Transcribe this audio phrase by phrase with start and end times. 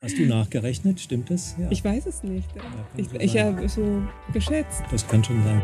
[0.00, 1.00] Hast du nachgerechnet?
[1.00, 1.56] Stimmt das?
[1.58, 1.68] Ja.
[1.70, 2.48] Ich weiß es nicht.
[2.54, 2.62] Ja,
[2.96, 4.00] ich ich habe so
[4.32, 4.84] geschätzt.
[4.92, 5.60] Das kann schon sein.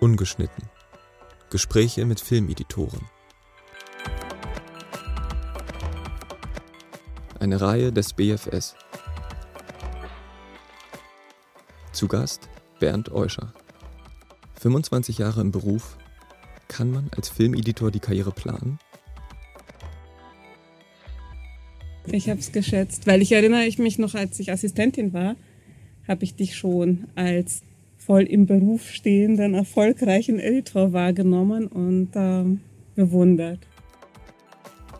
[0.00, 0.68] Ungeschnitten.
[1.48, 3.00] Gespräche mit Filmeditoren.
[7.40, 8.76] Eine Reihe des BFS.
[11.92, 12.50] Zu Gast
[12.80, 13.54] Bernd Euscher.
[14.60, 15.96] 25 Jahre im Beruf.
[16.68, 18.78] Kann man als Filmeditor die Karriere planen?
[22.06, 25.36] Ich habe es geschätzt, weil ich erinnere ich mich noch, als ich Assistentin war,
[26.06, 27.62] habe ich dich schon als
[27.96, 32.60] voll im Beruf stehenden, erfolgreichen Editor wahrgenommen und ähm,
[32.94, 33.60] bewundert.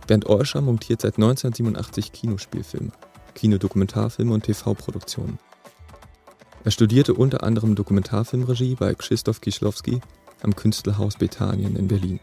[0.06, 2.92] Bernd Euscher montiert seit 1987 Kinospielfilme,
[3.34, 5.38] Kinodokumentarfilme und TV-Produktionen.
[6.64, 10.00] Er studierte unter anderem Dokumentarfilmregie bei Krzysztof Kieślowski
[10.42, 12.20] am Künstlerhaus Bethanien in Berlin.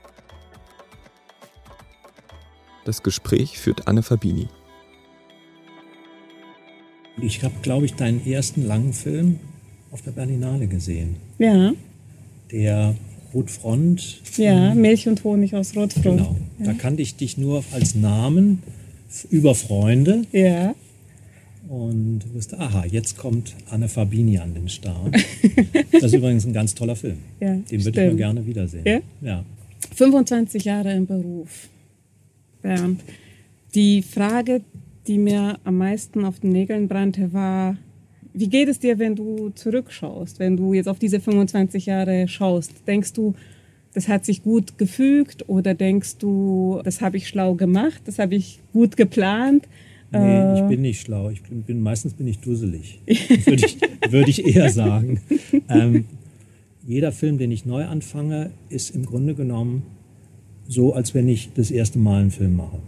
[2.86, 4.48] Das Gespräch führt Anne Fabini.
[7.22, 9.40] Ich habe, glaube ich, deinen ersten langen Film
[9.92, 11.16] auf der Berlinale gesehen.
[11.38, 11.74] Ja.
[12.52, 12.96] Der
[13.34, 14.22] Rotfront.
[14.38, 16.18] Ja, Milch und Honig aus Rotfront.
[16.18, 16.36] Genau.
[16.60, 16.66] Ja.
[16.66, 18.64] Da kannte ich dich nur als Namen
[19.30, 20.24] über Freunde.
[20.32, 20.74] Ja.
[21.70, 25.16] Und wusste, aha, jetzt kommt Anne Fabini an den Start.
[25.92, 27.18] das ist übrigens ein ganz toller Film.
[27.40, 28.84] Ja, den würde ich mal gerne wiedersehen.
[28.86, 29.00] Ja?
[29.22, 29.46] ja.
[29.96, 31.70] 25 Jahre im Beruf.
[32.62, 33.02] Bernd.
[33.74, 34.62] Die Frage,
[35.08, 37.78] die mir am meisten auf den Nägeln brannte, war,
[38.34, 42.88] wie geht es dir, wenn du zurückschaust, wenn du jetzt auf diese 25 Jahre schaust?
[42.88, 43.34] Denkst du,
[43.94, 48.36] das hat sich gut gefügt oder denkst du, das habe ich schlau gemacht, das habe
[48.36, 49.68] ich gut geplant?
[50.12, 51.30] Nee, äh, ich bin nicht schlau.
[51.30, 53.02] Ich bin, bin meistens bin ich dusselig.
[53.06, 53.78] Würde ich,
[54.12, 55.22] würd ich eher sagen.
[55.70, 56.06] Ähm,
[56.86, 59.84] jeder Film, den ich neu anfange, ist im Grunde genommen
[60.68, 62.80] so, als wenn ich das erste Mal einen Film mache.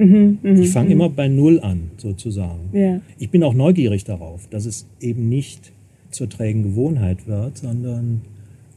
[0.00, 0.92] Mhm, mh, ich fange mh.
[0.92, 2.70] immer bei Null an, sozusagen.
[2.72, 3.02] Ja.
[3.18, 5.72] Ich bin auch neugierig darauf, dass es eben nicht
[6.10, 8.22] zur trägen Gewohnheit wird, sondern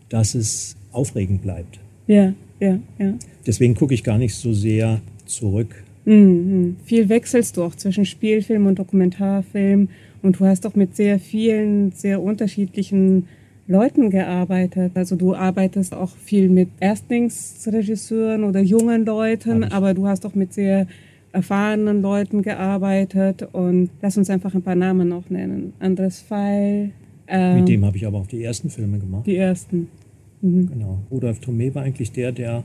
[0.09, 1.79] dass es aufregend bleibt.
[2.07, 3.13] Ja, ja, ja.
[3.47, 5.83] Deswegen gucke ich gar nicht so sehr zurück.
[6.03, 9.87] Mhm, viel wechselst du auch zwischen Spielfilm und Dokumentarfilm
[10.21, 13.27] und du hast auch mit sehr vielen, sehr unterschiedlichen
[13.65, 14.91] Leuten gearbeitet.
[14.95, 20.51] Also du arbeitest auch viel mit Erstlingsregisseuren oder jungen Leuten, aber du hast auch mit
[20.53, 20.85] sehr
[21.33, 25.73] erfahrenen Leuten gearbeitet und lass uns einfach ein paar Namen noch nennen.
[25.79, 26.91] Andres Feil.
[27.27, 29.25] Ähm, mit dem habe ich aber auch die ersten Filme gemacht.
[29.25, 29.89] Die ersten.
[30.41, 30.69] Mhm.
[30.71, 30.99] Genau.
[31.09, 32.63] Rudolf Thomé war eigentlich der, der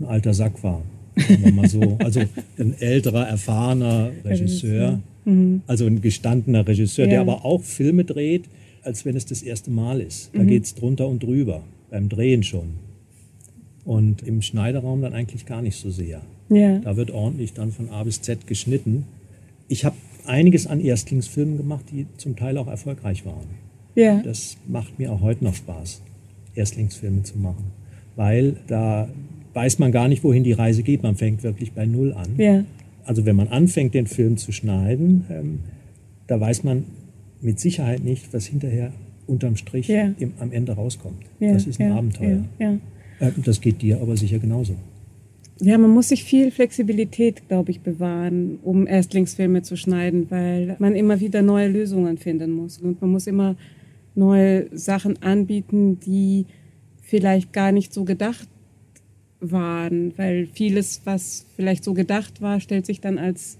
[0.00, 0.82] ein alter Sack war.
[1.54, 1.96] mal so.
[2.04, 2.20] Also
[2.58, 5.00] ein älterer, erfahrener Regisseur.
[5.24, 5.62] Mhm.
[5.66, 7.12] Also ein gestandener Regisseur, ja.
[7.12, 8.44] der aber auch Filme dreht,
[8.82, 10.30] als wenn es das erste Mal ist.
[10.34, 10.48] Da mhm.
[10.48, 12.70] geht es drunter und drüber, beim Drehen schon.
[13.84, 16.22] Und im Schneideraum dann eigentlich gar nicht so sehr.
[16.48, 16.78] Ja.
[16.78, 19.04] Da wird ordentlich dann von A bis Z geschnitten.
[19.68, 19.96] Ich habe
[20.26, 23.46] einiges an Erstlingsfilmen gemacht, die zum Teil auch erfolgreich waren.
[23.94, 24.20] Ja.
[24.22, 26.02] Das macht mir auch heute noch Spaß,
[26.54, 27.64] Erstlingsfilme zu machen.
[28.16, 29.08] Weil da
[29.54, 31.02] weiß man gar nicht, wohin die Reise geht.
[31.02, 32.34] Man fängt wirklich bei Null an.
[32.36, 32.64] Ja.
[33.04, 35.60] Also wenn man anfängt, den Film zu schneiden, ähm,
[36.26, 36.84] da weiß man
[37.40, 38.92] mit Sicherheit nicht, was hinterher
[39.26, 40.12] unterm Strich ja.
[40.18, 41.22] im, am Ende rauskommt.
[41.40, 42.44] Ja, das ist ein Abenteuer.
[42.58, 44.74] Äh, das geht dir aber sicher genauso.
[45.60, 50.96] Ja, man muss sich viel Flexibilität, glaube ich, bewahren, um Erstlingsfilme zu schneiden, weil man
[50.96, 52.78] immer wieder neue Lösungen finden muss.
[52.78, 53.54] Und man muss immer
[54.16, 56.46] neue Sachen anbieten, die
[57.02, 58.48] vielleicht gar nicht so gedacht
[59.40, 63.58] waren, weil vieles, was vielleicht so gedacht war, stellt sich dann als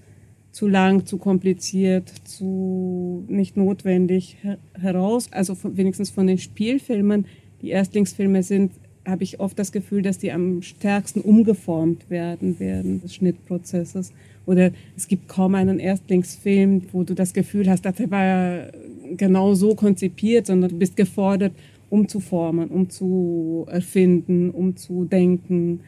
[0.51, 4.37] zu lang, zu kompliziert, zu nicht notwendig
[4.73, 5.29] heraus.
[5.31, 7.25] Also von, wenigstens von den Spielfilmen,
[7.61, 8.71] die Erstlingsfilme sind
[9.05, 14.11] habe ich oft das Gefühl, dass die am stärksten umgeformt werden während des Schnittprozesses.
[14.45, 18.67] Oder es gibt kaum einen Erstlingsfilm, wo du das Gefühl hast, das war ja
[19.15, 21.53] genau so konzipiert, sondern du bist gefordert,
[21.89, 25.81] umzuformen, um zu erfinden, um zu denken.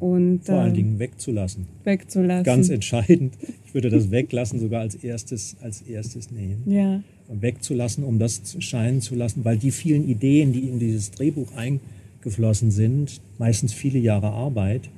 [0.00, 1.66] Und, Vor allen äh, Dingen wegzulassen.
[1.84, 2.44] Wegzulassen.
[2.44, 3.34] Ganz entscheidend.
[3.66, 6.62] Ich würde das Weglassen sogar als erstes, als erstes nehmen.
[6.66, 7.02] Ja.
[7.28, 11.80] Wegzulassen, um das scheinen zu lassen, weil die vielen Ideen, die in dieses Drehbuch eingehen,
[12.24, 14.90] geflossen sind, meistens viele Jahre Arbeit.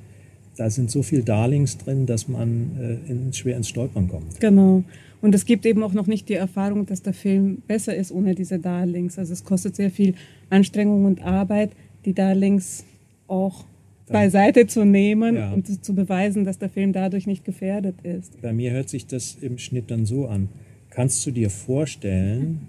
[0.57, 4.39] Da sind so viele Darlings drin, dass man äh, in, schwer ins Stolpern kommt.
[4.39, 4.83] Genau.
[5.21, 8.33] Und es gibt eben auch noch nicht die Erfahrung, dass der Film besser ist ohne
[8.33, 9.19] diese Darlings.
[9.19, 10.15] Also es kostet sehr viel
[10.49, 11.71] Anstrengung und Arbeit,
[12.05, 12.83] die Darlings
[13.27, 13.65] auch
[14.05, 15.53] Dann, beiseite zu nehmen ja.
[15.53, 18.41] und zu beweisen, dass der Film dadurch nicht gefährdet ist.
[18.41, 20.49] Bei mir hört sich das im Schnitt dann so an.
[20.89, 22.67] Kannst du dir vorstellen,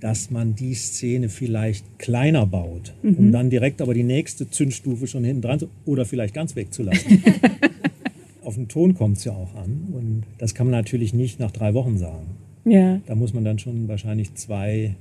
[0.00, 3.14] dass man die Szene vielleicht kleiner baut, mhm.
[3.16, 7.22] um dann direkt aber die nächste Zündstufe schon hinten dran oder vielleicht ganz wegzulassen.
[8.42, 9.88] auf den Ton kommt es ja auch an.
[9.92, 12.26] Und das kann man natürlich nicht nach drei Wochen sagen.
[12.64, 13.00] Ja.
[13.06, 14.96] Da muss man dann schon wahrscheinlich zwei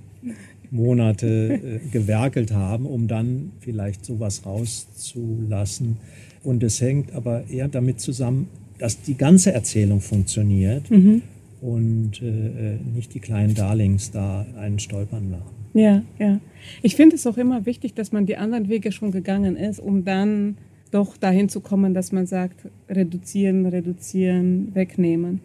[0.72, 5.98] Monate äh, gewerkelt haben, um dann vielleicht sowas rauszulassen.
[6.44, 8.48] Und es hängt aber eher damit zusammen,
[8.78, 11.24] dass die ganze Erzählung funktioniert mhm.
[11.62, 15.60] Und äh, nicht die kleinen Darlings da einen stolpern lassen.
[15.74, 16.40] Ja, ja.
[16.82, 20.04] Ich finde es auch immer wichtig, dass man die anderen Wege schon gegangen ist, um
[20.04, 20.58] dann
[20.92, 25.42] doch dahin zu kommen, dass man sagt, reduzieren, reduzieren, wegnehmen.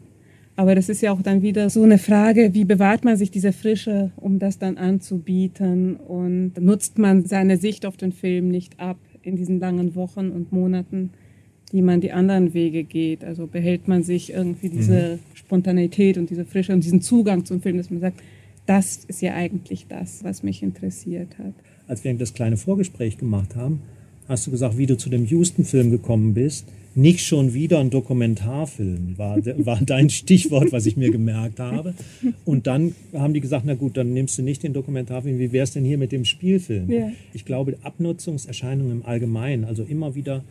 [0.57, 3.53] Aber das ist ja auch dann wieder so eine Frage, wie bewahrt man sich diese
[3.53, 8.99] Frische, um das dann anzubieten und nutzt man seine Sicht auf den Film nicht ab
[9.23, 11.11] in diesen langen Wochen und Monaten,
[11.75, 13.25] die man die anderen Wege geht.
[13.25, 15.37] Also behält man sich irgendwie diese mhm.
[15.37, 18.21] Spontaneität und diese Frische und diesen Zugang zum Film, dass man sagt,
[18.65, 21.53] das ist ja eigentlich das, was mich interessiert hat.
[21.89, 23.83] Als wir das kleine Vorgespräch gemacht haben,
[24.29, 26.67] hast du gesagt, wie du zu dem Houston-Film gekommen bist
[26.97, 31.95] nicht schon wieder ein Dokumentarfilm, war, war dein Stichwort, was ich mir gemerkt habe.
[32.45, 35.65] Und dann haben die gesagt, na gut, dann nimmst du nicht den Dokumentarfilm, wie wäre
[35.65, 36.91] es denn hier mit dem Spielfilm?
[36.91, 37.11] Ja.
[37.33, 40.45] Ich glaube, Abnutzungserscheinungen im Allgemeinen, also immer wieder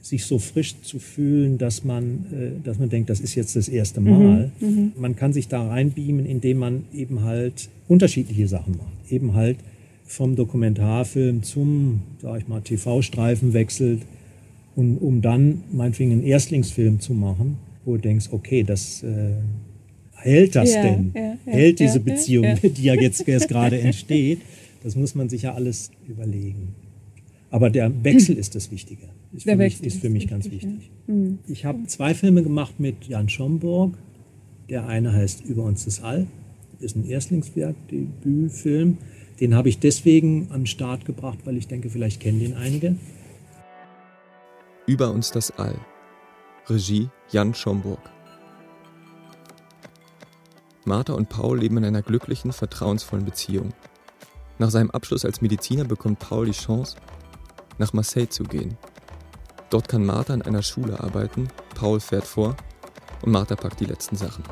[0.00, 3.68] sich so frisch zu fühlen, dass man, äh, dass man denkt, das ist jetzt das
[3.68, 4.52] erste Mal.
[4.60, 9.12] Mhm, mhm, man kann sich da reinbeamen, indem man eben halt unterschiedliche Sachen macht.
[9.12, 9.58] Eben halt
[10.04, 14.02] vom Dokumentarfilm zum, sag ich mal, TV-Streifen wechselt
[14.74, 19.32] und um dann meinetwegen einen Erstlingsfilm zu machen, wo du denkst, okay, das äh,
[20.14, 21.12] hält das ja, denn?
[21.14, 24.40] Ja, ja, hält diese Beziehung, die ja jetzt, jetzt gerade entsteht?
[24.82, 26.74] Das muss man sich ja alles überlegen.
[27.50, 29.08] Aber der Wechsel ist das Wichtige.
[29.32, 30.90] Ist, für mich, ist für mich, ganz wichtig.
[31.06, 31.38] Mhm.
[31.46, 33.94] Ich habe zwei Filme gemacht mit Jan Schomburg.
[34.68, 36.26] Der eine heißt Über uns das All.
[36.80, 38.98] Ist ein Erstlingswerk, Debütfilm.
[39.40, 42.96] Den habe ich deswegen an den Start gebracht, weil ich denke, vielleicht kennen den einige.
[44.86, 45.78] Über uns das All.
[46.66, 48.00] Regie Jan Schomburg.
[50.84, 53.74] Martha und Paul leben in einer glücklichen, vertrauensvollen Beziehung.
[54.58, 56.96] Nach seinem Abschluss als Mediziner bekommt Paul die Chance,
[57.78, 58.76] nach Marseille zu gehen.
[59.70, 62.56] Dort kann Martha in einer Schule arbeiten, Paul fährt vor
[63.22, 64.44] und Martha packt die letzten Sachen.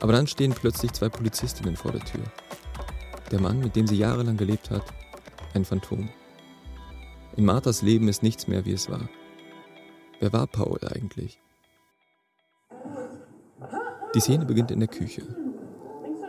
[0.00, 2.22] Aber dann stehen plötzlich zwei Polizistinnen vor der Tür.
[3.32, 4.84] Der Mann, mit dem sie jahrelang gelebt hat,
[5.54, 6.08] ein Phantom.
[7.36, 9.08] In Marthas Leben ist nichts mehr, wie es war.
[10.20, 11.40] Wer war Paul eigentlich?
[14.14, 15.22] Die Szene beginnt in der Küche.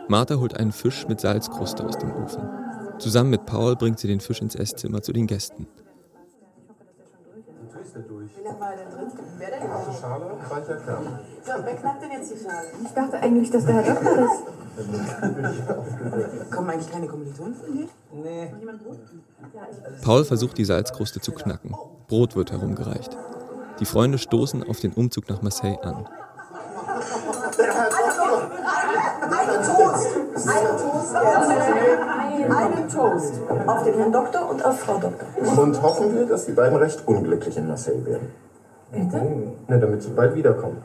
[0.08, 2.48] Martha holt einen Fisch mit Salzkruste aus dem Ofen.
[2.98, 5.66] Zusammen mit Paul bringt sie den Fisch ins Esszimmer zu den Gästen.
[10.00, 11.18] Schale, weicher Kern.
[11.44, 12.68] So, wer knackt denn jetzt die Schale?
[12.84, 14.42] Ich dachte eigentlich, dass der Herr Doktor ist.
[16.50, 17.88] Kommen eigentlich keine Kommilitonen von dir?
[18.12, 18.54] Nee.
[20.02, 21.74] Paul versucht die Salzkruste zu knacken.
[22.08, 23.16] Brot wird herumgereicht.
[23.80, 26.06] Die Freunde stoßen auf den Umzug nach Marseille an.
[29.30, 30.39] Einen Toast!
[30.50, 31.14] Einen Toast!
[31.14, 33.34] Einen Toast!
[33.66, 35.26] Auf den Herrn Doktor und auf Frau Doktor.
[35.62, 38.30] Und hoffen wir, dass die beiden recht unglücklich in Marseille werden.
[38.92, 39.22] Bitte?
[39.68, 40.82] Na, damit sie bald wiederkommen.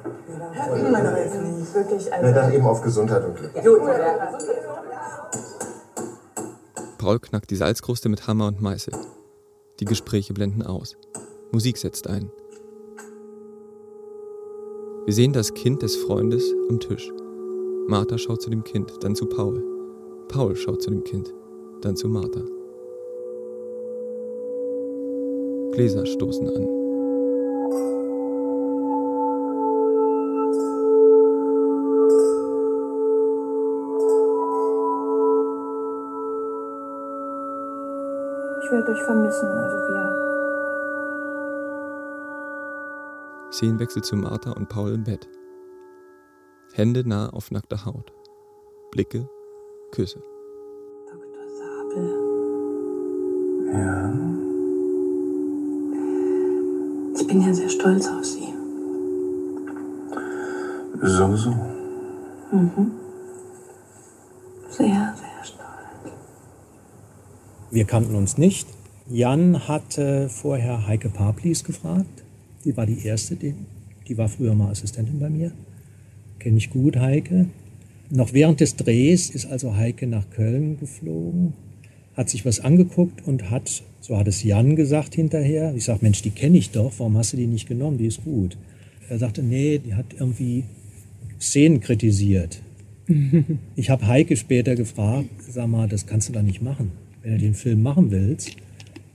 [0.56, 1.74] Ja, meine nicht.
[1.74, 2.26] Wirklich, also.
[2.26, 3.52] Na, dann eben auf Gesundheit und Glück.
[3.56, 3.64] Ja.
[7.00, 8.94] Paul knackt die Salzkruste mit Hammer und Meißel.
[9.80, 10.96] Die Gespräche blenden aus.
[11.52, 12.32] Musik setzt ein.
[15.06, 17.12] Wir sehen das Kind des Freundes am Tisch.
[17.88, 19.64] Martha schaut zu dem Kind, dann zu Paul.
[20.28, 21.32] Paul schaut zu dem Kind,
[21.82, 22.42] dann zu Martha.
[25.72, 26.64] Gläser stoßen an.
[38.64, 40.06] Ich werde euch vermissen, also wir.
[43.52, 45.30] Szenenwechsel zu Martha und Paul im Bett.
[46.78, 48.12] Hände nah auf nackter Haut.
[48.92, 49.30] Blicke,
[49.92, 50.22] Küsse.
[51.10, 51.48] Dr.
[51.58, 52.06] Sabel.
[53.72, 54.14] Ja.
[57.18, 58.54] Ich bin ja sehr stolz auf Sie.
[61.02, 61.52] So, so.
[62.52, 62.92] Mhm.
[64.68, 65.26] Sehr, sehr.
[67.72, 68.68] Wir kannten uns nicht.
[69.08, 72.26] Jan hatte vorher Heike Paplis gefragt.
[72.66, 73.56] Die war die erste, die,
[74.10, 75.54] die war früher mal Assistentin bei mir.
[76.46, 77.48] Kenne ich gut, Heike.
[78.10, 81.54] Noch während des Drehs ist also Heike nach Köln geflogen,
[82.14, 86.22] hat sich was angeguckt und hat, so hat es Jan gesagt hinterher, ich sage, Mensch,
[86.22, 88.58] die kenne ich doch, warum hast du die nicht genommen, die ist gut.
[89.10, 90.64] Er sagte, nee, die hat irgendwie
[91.42, 92.62] Szenen kritisiert.
[93.76, 96.92] ich habe Heike später gefragt, sag mal, das kannst du da nicht machen
[97.26, 98.52] wenn du den Film machen willst,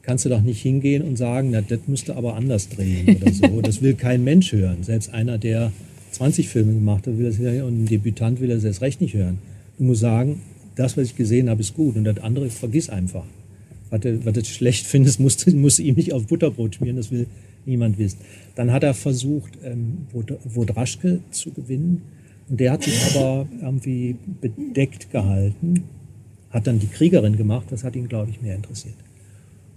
[0.02, 3.60] kannst du doch nicht hingehen und sagen, na, das müsste aber anders drehen oder so.
[3.62, 4.82] Das will kein Mensch hören.
[4.82, 5.70] Selbst einer, der
[6.10, 9.38] 20 Filme gemacht hat, will das und ein Debütant will das erst recht nicht hören.
[9.78, 10.40] Du musst sagen,
[10.76, 13.24] das, was ich gesehen habe, ist gut und das andere vergiss einfach.
[13.90, 17.10] Was du, was du schlecht findest, musst du musst ihm nicht auf Butterbrot schmieren, das
[17.10, 17.26] will
[17.66, 18.18] niemand wissen.
[18.54, 20.06] Dann hat er versucht, ähm,
[20.44, 22.02] Wodraschke zu gewinnen
[22.48, 25.84] und der hat sich aber irgendwie bedeckt gehalten,
[26.50, 28.96] hat dann die Kriegerin gemacht, das hat ihn, glaube ich, mehr interessiert.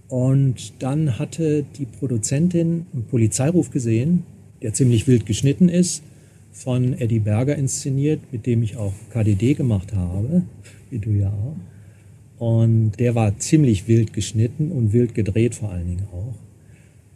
[0.08, 4.24] Und dann hatte die Produzentin einen Polizeiruf gesehen,
[4.62, 6.04] der ziemlich wild geschnitten ist,
[6.54, 10.44] von Eddie Berger inszeniert, mit dem ich auch KDD gemacht habe,
[10.90, 11.58] wie du ja auch.
[12.38, 16.36] Und der war ziemlich wild geschnitten und wild gedreht vor allen Dingen auch.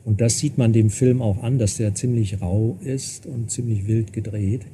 [0.03, 3.87] Und das sieht man dem Film auch an, dass der ziemlich rau ist und ziemlich
[3.87, 4.65] wild gedreht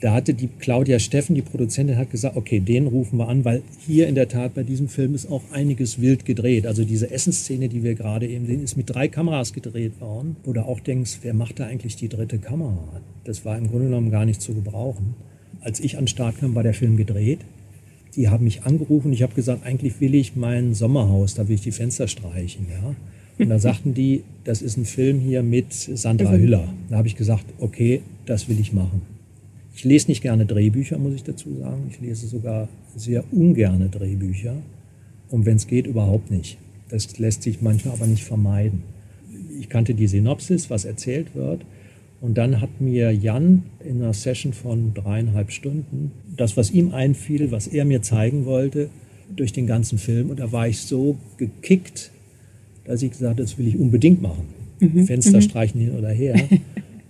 [0.00, 3.62] da hatte die Claudia Steffen, die Produzentin, hat gesagt, okay, den rufen wir an, weil
[3.86, 6.66] hier in der Tat bei diesem Film ist auch einiges wild gedreht.
[6.66, 10.52] Also diese Essensszene, die wir gerade eben sehen, ist mit drei Kameras gedreht worden, wo
[10.52, 13.00] du auch denkst, wer macht da eigentlich die dritte Kamera?
[13.24, 15.14] Das war im Grunde genommen gar nicht zu gebrauchen.
[15.60, 17.40] Als ich an den Start kam, war der Film gedreht.
[18.16, 21.62] Die haben mich angerufen, ich habe gesagt, eigentlich will ich mein Sommerhaus, da will ich
[21.62, 22.94] die Fenster streichen, ja.
[23.38, 26.72] Und da sagten die, das ist ein Film hier mit Sandra Hüller.
[26.88, 29.15] Da habe ich gesagt, okay, das will ich machen.
[29.76, 31.88] Ich lese nicht gerne Drehbücher, muss ich dazu sagen.
[31.90, 34.56] Ich lese sogar sehr ungerne Drehbücher.
[35.28, 36.56] Und wenn es geht, überhaupt nicht.
[36.88, 38.84] Das lässt sich manchmal aber nicht vermeiden.
[39.60, 41.60] Ich kannte die Synopsis, was erzählt wird.
[42.22, 47.50] Und dann hat mir Jan in einer Session von dreieinhalb Stunden das, was ihm einfiel,
[47.50, 48.88] was er mir zeigen wollte,
[49.34, 50.30] durch den ganzen Film.
[50.30, 52.12] Und da war ich so gekickt,
[52.86, 54.44] dass ich gesagt habe, das will ich unbedingt machen.
[54.80, 55.06] Mhm.
[55.06, 55.42] Fenster mhm.
[55.42, 56.34] streichen hin oder her.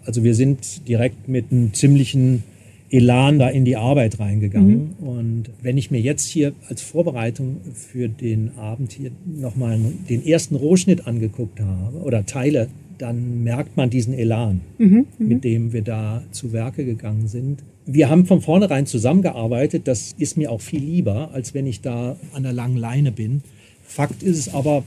[0.05, 2.43] Also wir sind direkt mit einem ziemlichen
[2.91, 4.95] Elan da in die Arbeit reingegangen.
[5.01, 5.07] Mhm.
[5.07, 9.79] Und wenn ich mir jetzt hier als Vorbereitung für den Abend hier nochmal
[10.09, 15.07] den ersten Rohschnitt angeguckt habe oder Teile, dann merkt man diesen Elan, mhm.
[15.19, 15.29] mhm.
[15.29, 17.63] mit dem wir da zu Werke gegangen sind.
[17.85, 19.87] Wir haben von vornherein zusammengearbeitet.
[19.87, 23.43] Das ist mir auch viel lieber, als wenn ich da an der langen Leine bin.
[23.83, 24.85] Fakt ist es aber,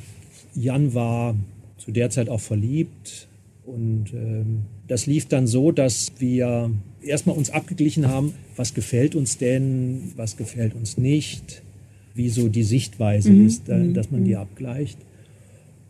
[0.56, 1.36] Jan war
[1.78, 3.28] zu der Zeit auch verliebt
[3.66, 6.72] und ähm, das lief dann so, dass wir
[7.04, 11.62] erstmal uns abgeglichen haben, was gefällt uns denn, was gefällt uns nicht,
[12.16, 13.48] wie so die Sichtweise mhm.
[13.48, 14.38] ist, äh, dass man die mhm.
[14.38, 14.98] abgleicht.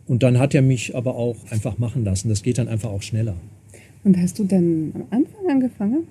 [0.06, 2.28] Und dann hat er mich aber auch einfach machen lassen.
[2.28, 3.36] Das geht dann einfach auch schneller.
[4.02, 6.04] Und hast du dann am Anfang angefangen?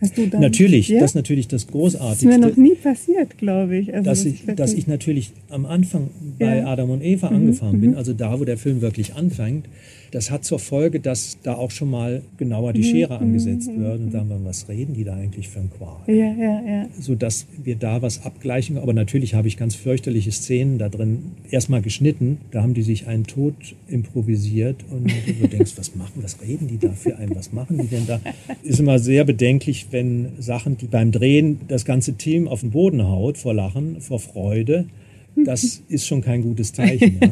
[0.00, 1.00] Hast du dann, natürlich, ja?
[1.00, 2.26] das ist natürlich das Großartigste.
[2.26, 3.94] Das ist mir noch nie passiert, glaube ich.
[3.94, 6.66] Also, dass, ich, dass ich natürlich am Anfang bei ja.
[6.66, 7.36] Adam und Eva mhm.
[7.36, 7.96] angefangen bin, mhm.
[7.96, 9.66] also da, wo der Film wirklich anfängt,
[10.14, 13.82] das hat zur Folge, dass da auch schon mal genauer die mhm, Schere angesetzt mhm,
[13.82, 16.06] wird und wir, was reden die da eigentlich für ein Quark?
[16.06, 16.86] Ja, ja, ja.
[17.00, 18.78] Sodass wir da was abgleichen.
[18.78, 22.38] Aber natürlich habe ich ganz fürchterliche Szenen da drin erstmal geschnitten.
[22.52, 23.56] Da haben die sich einen Tod
[23.88, 27.34] improvisiert und du denkst, was machen, was reden die da für einen?
[27.34, 28.20] Was machen die denn da?
[28.62, 33.02] Ist immer sehr bedenklich, wenn Sachen, die beim Drehen das ganze Team auf den Boden
[33.02, 34.86] haut vor Lachen, vor Freude.
[35.36, 37.18] Das ist schon kein gutes Zeichen.
[37.20, 37.28] Ja?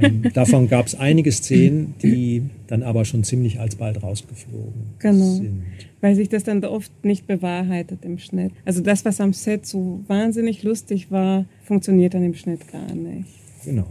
[0.00, 5.34] Ähm, davon gab es einige Szenen, die dann aber schon ziemlich alsbald rausgeflogen genau.
[5.34, 5.62] sind.
[6.00, 8.52] Weil sich das dann oft nicht bewahrheitet im Schnitt.
[8.64, 13.28] Also das, was am Set so wahnsinnig lustig war, funktioniert dann im Schnitt gar nicht.
[13.64, 13.86] Genau.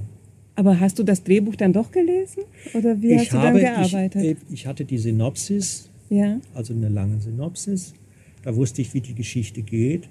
[0.56, 2.44] Aber hast du das Drehbuch dann doch gelesen?
[2.74, 4.24] Oder wie ich hast du habe, dann gearbeitet?
[4.50, 6.40] Ich, ich, hatte die Synopsis, ja.
[6.54, 7.94] also eine lange Synopsis.
[8.44, 10.10] Da wusste ich, wie die Geschichte geht.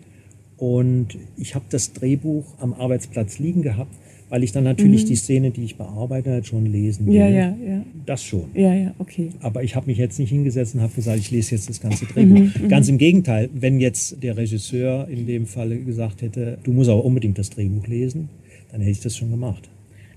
[0.56, 3.94] Und ich habe das Drehbuch am Arbeitsplatz liegen gehabt
[4.28, 5.08] weil ich dann natürlich mhm.
[5.08, 7.14] die Szene, die ich bearbeite, schon lesen will.
[7.14, 7.84] Ja, ja, ja.
[8.06, 8.44] Das schon.
[8.54, 9.30] Ja, ja, okay.
[9.40, 12.06] Aber ich habe mich jetzt nicht hingesetzt und habe gesagt, ich lese jetzt das ganze
[12.06, 12.38] Drehbuch.
[12.38, 16.72] Mhm, mhm, Ganz im Gegenteil, wenn jetzt der Regisseur in dem Falle gesagt hätte, du
[16.72, 18.28] musst aber unbedingt das Drehbuch lesen,
[18.70, 19.68] dann hätte ich das schon gemacht.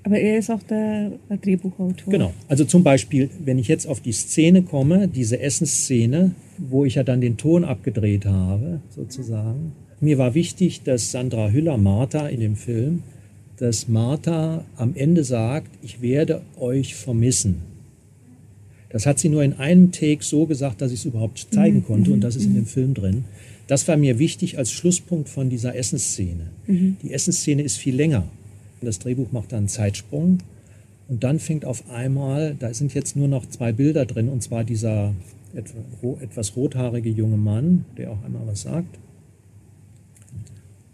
[0.03, 2.11] Aber er ist auch der Drehbuchautor.
[2.11, 2.33] Genau.
[2.47, 7.03] Also zum Beispiel, wenn ich jetzt auf die Szene komme, diese Essensszene, wo ich ja
[7.03, 9.73] dann den Ton abgedreht habe, sozusagen.
[9.99, 13.03] Mir war wichtig, dass Sandra Hüller, Martha in dem Film,
[13.61, 17.57] dass Martha am Ende sagt, ich werde euch vermissen.
[18.89, 21.85] Das hat sie nur in einem Take so gesagt, dass ich es überhaupt zeigen mhm.
[21.85, 23.23] konnte und das ist in dem Film drin.
[23.67, 26.47] Das war mir wichtig als Schlusspunkt von dieser Essensszene.
[26.65, 26.97] Mhm.
[27.03, 28.23] Die Essensszene ist viel länger.
[28.81, 30.39] Das Drehbuch macht dann einen Zeitsprung
[31.07, 34.63] und dann fängt auf einmal, da sind jetzt nur noch zwei Bilder drin, und zwar
[34.63, 35.13] dieser
[35.53, 38.97] etwas rothaarige junge Mann, der auch einmal was sagt,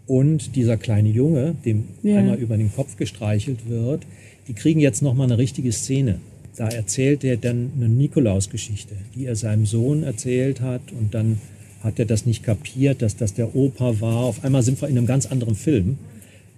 [0.08, 2.16] und dieser kleine Junge, dem ja.
[2.16, 4.04] einmal über den Kopf gestreichelt wird,
[4.48, 6.18] die kriegen jetzt nochmal eine richtige Szene.
[6.56, 11.40] Da erzählt er dann eine Nikolaus-Geschichte, die er seinem Sohn erzählt hat und dann
[11.84, 14.24] hat er das nicht kapiert, dass das der Opa war.
[14.24, 15.98] Auf einmal sind wir in einem ganz anderen Film.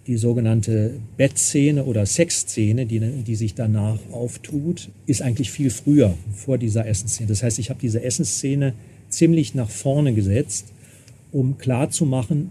[0.07, 6.59] die sogenannte Bettszene oder Sexszene, die, die sich danach auftut, ist eigentlich viel früher, vor
[6.59, 7.29] dieser Essensszene.
[7.29, 8.73] Das heißt, ich habe diese Essensszene
[9.09, 10.67] ziemlich nach vorne gesetzt,
[11.33, 12.51] um klarzumachen,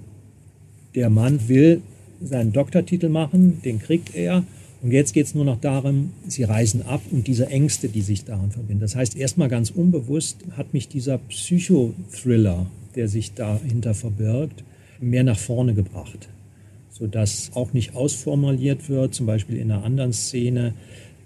[0.96, 1.81] der Mann will
[2.22, 4.43] seinen Doktortitel machen, den kriegt er.
[4.81, 8.24] Und jetzt geht es nur noch darum, sie reisen ab und diese Ängste, die sich
[8.24, 8.81] daran verbinden.
[8.81, 12.65] Das heißt, erstmal ganz unbewusst hat mich dieser Psychothriller,
[12.96, 14.63] der sich dahinter verbirgt,
[15.01, 16.29] mehr nach vorne gebracht
[17.00, 20.74] sodass auch nicht ausformuliert wird, zum Beispiel in einer anderen Szene,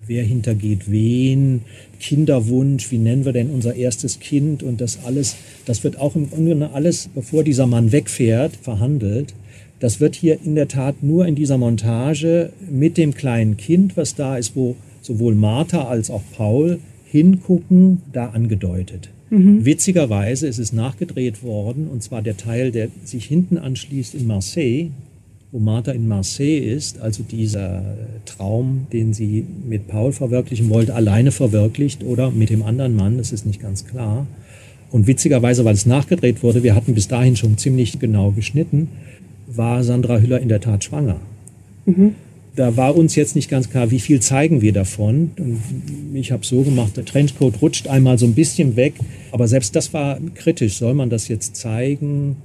[0.06, 1.62] wer hintergeht wen,
[2.00, 6.30] Kinderwunsch, wie nennen wir denn unser erstes Kind und das alles, das wird auch im
[6.30, 9.34] Grunde alles, bevor dieser Mann wegfährt, verhandelt.
[9.84, 14.16] Das wird hier in der Tat nur in dieser Montage mit dem kleinen Kind, was
[14.16, 19.10] da ist, wo sowohl Martha als auch Paul hingucken, da angedeutet.
[19.30, 19.66] Mhm.
[19.66, 24.92] Witzigerweise ist es nachgedreht worden, und zwar der Teil, der sich hinten anschließt in Marseille,
[25.52, 27.84] wo Martha in Marseille ist, also dieser
[28.24, 33.34] Traum, den sie mit Paul verwirklichen wollte, alleine verwirklicht oder mit dem anderen Mann, das
[33.34, 34.28] ist nicht ganz klar.
[34.92, 38.88] Und witzigerweise, weil es nachgedreht wurde, wir hatten bis dahin schon ziemlich genau geschnitten,
[39.56, 41.20] war Sandra Hüller in der Tat schwanger.
[41.86, 42.16] Mhm.
[42.56, 45.32] Da war uns jetzt nicht ganz klar, wie viel zeigen wir davon.
[45.38, 45.60] Und
[46.14, 48.94] ich habe so gemacht, der Trenchcoat rutscht einmal so ein bisschen weg,
[49.32, 50.78] aber selbst das war kritisch.
[50.78, 52.36] Soll man das jetzt zeigen?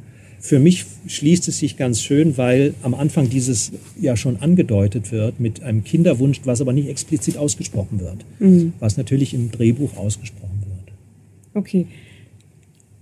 [0.41, 5.41] Für mich schließt es sich ganz schön, weil am Anfang dieses ja schon angedeutet wird
[5.41, 8.73] mit einem Kinderwunsch, was aber nicht explizit ausgesprochen wird, mhm.
[8.79, 10.95] was natürlich im Drehbuch ausgesprochen wird.
[11.55, 11.87] Okay.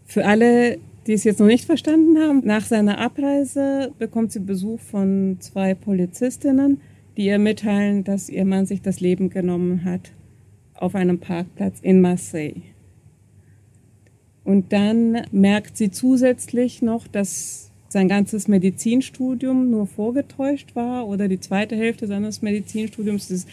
[0.06, 4.80] Für alle, die es jetzt noch nicht verstanden haben, nach seiner Abreise bekommt sie Besuch
[4.80, 6.80] von zwei Polizistinnen,
[7.16, 10.12] die ihr mitteilen, dass ihr Mann sich das Leben genommen hat
[10.74, 12.62] auf einem Parkplatz in Marseille.
[14.44, 21.40] Und dann merkt sie zusätzlich noch, dass sein ganzes Medizinstudium nur vorgetäuscht war oder die
[21.40, 23.46] zweite Hälfte seines Medizinstudiums, das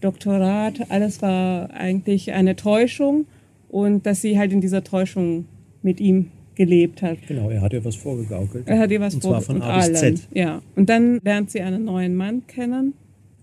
[0.00, 3.26] Doktorat, alles war eigentlich eine Täuschung
[3.68, 5.46] und dass sie halt in dieser Täuschung
[5.82, 7.18] mit ihm gelebt hat.
[7.26, 8.66] Genau, er hat ihr was vorgegaukelt.
[8.66, 9.48] Er hat ihr was vorgegaukelt.
[9.48, 10.28] Und zwar von A bis Z.
[10.32, 12.94] Ja, und dann lernt sie einen neuen Mann kennen.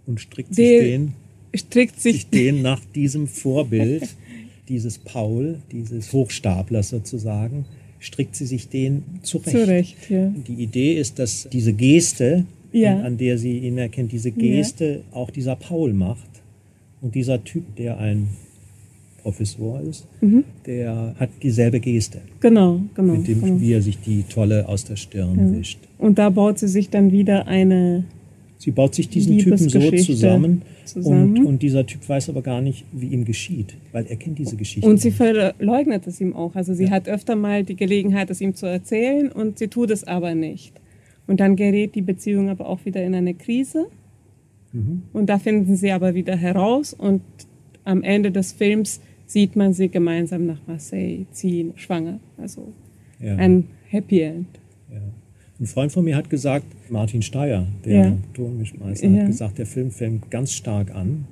[0.08, 1.14] Und strickt sich den,
[1.54, 4.16] strickt sich, den nach diesem Vorbild
[4.68, 7.66] dieses Paul, dieses Hochstaplers sozusagen,
[8.00, 9.52] strickt sie sich den zurecht.
[9.52, 10.34] zurecht ja.
[10.48, 13.00] Die Idee ist, dass diese Geste, ja.
[13.02, 15.18] an der sie ihn erkennt, diese Geste ja.
[15.18, 16.30] auch dieser Paul macht.
[17.02, 18.30] Und dieser Typ, der ein
[19.24, 20.44] Professor ist, mhm.
[20.66, 22.22] der hat dieselbe Geste.
[22.40, 23.14] Genau, genau.
[23.14, 23.62] Mit dem, genau.
[23.62, 25.80] wie er sich die Tolle aus der Stirn wischt.
[25.98, 28.06] Und da baut sie sich dann wieder eine
[28.62, 31.36] Sie baut sich diesen Typen so zusammen, zusammen.
[31.40, 34.56] Und, und, dieser Typ weiß aber gar nicht, wie ihm geschieht, weil er kennt diese
[34.56, 34.88] Geschichte.
[34.88, 36.54] Und sie verleugnet es ihm auch.
[36.54, 36.92] Also sie ja.
[36.92, 40.74] hat öfter mal die Gelegenheit, es ihm zu erzählen und sie tut es aber nicht.
[41.26, 43.88] Und dann gerät die Beziehung aber auch wieder in eine Krise.
[44.74, 45.02] Mhm.
[45.12, 47.22] Und da finden sie aber wieder heraus und
[47.84, 52.20] am Ende des Films sieht man sie gemeinsam nach Marseille ziehen, schwanger.
[52.38, 52.74] Also
[53.20, 53.36] ja.
[53.38, 54.48] ein Happy End.
[55.60, 58.18] Ein Freund von mir hat gesagt, Martin Steyer, der ja.
[58.34, 59.22] Tonmischmeister, ja.
[59.22, 61.26] hat gesagt, der Film fängt ganz stark an,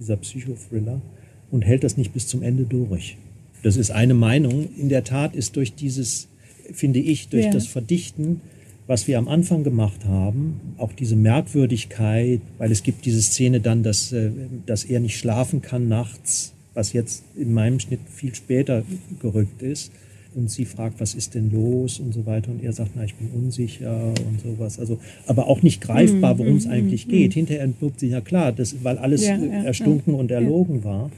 [0.00, 1.02] dieser Psychothriller,
[1.50, 3.18] und hält das nicht bis zum Ende durch.
[3.62, 4.68] Das ist eine Meinung.
[4.76, 6.28] In der Tat ist durch dieses,
[6.72, 7.50] finde ich, durch ja.
[7.50, 8.40] das Verdichten,
[8.86, 13.82] was wir am Anfang gemacht haben, auch diese Merkwürdigkeit, weil es gibt diese Szene dann,
[13.82, 14.30] dass, äh,
[14.64, 18.84] dass er nicht schlafen kann nachts, was jetzt in meinem Schnitt viel später
[19.20, 19.90] gerückt ist
[20.34, 22.50] und sie fragt, was ist denn los und so weiter.
[22.50, 24.78] Und er sagt, na, ich bin unsicher und sowas.
[24.78, 27.34] Also, aber auch nicht greifbar, mhm, worum es mm, eigentlich mm, geht.
[27.34, 30.20] Hinterher entpuppt sich ja klar, das, weil alles ja, ja, erstunken ja.
[30.20, 31.10] und erlogen war.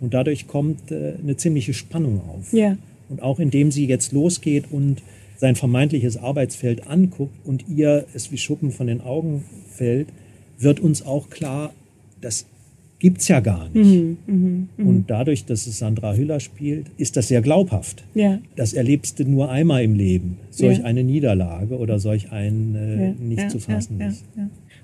[0.00, 2.52] Und dadurch kommt äh, eine ziemliche Spannung auf.
[2.52, 2.76] Ja.
[3.08, 5.02] Und auch indem sie jetzt losgeht und
[5.36, 10.08] sein vermeintliches Arbeitsfeld anguckt und ihr es wie Schuppen von den Augen fällt,
[10.58, 11.72] wird uns auch klar,
[12.20, 12.44] dass
[13.00, 13.74] gibt es ja gar nicht.
[13.74, 14.88] Mhm, mh, mh.
[14.88, 18.04] Und dadurch, dass es Sandra Hüller spielt, ist das sehr glaubhaft.
[18.14, 18.38] Ja.
[18.54, 20.84] Das erlebst du nur einmal im Leben, solch ja.
[20.84, 23.14] eine Niederlage oder solch ein äh, ja.
[23.18, 24.22] nicht zu fassendes.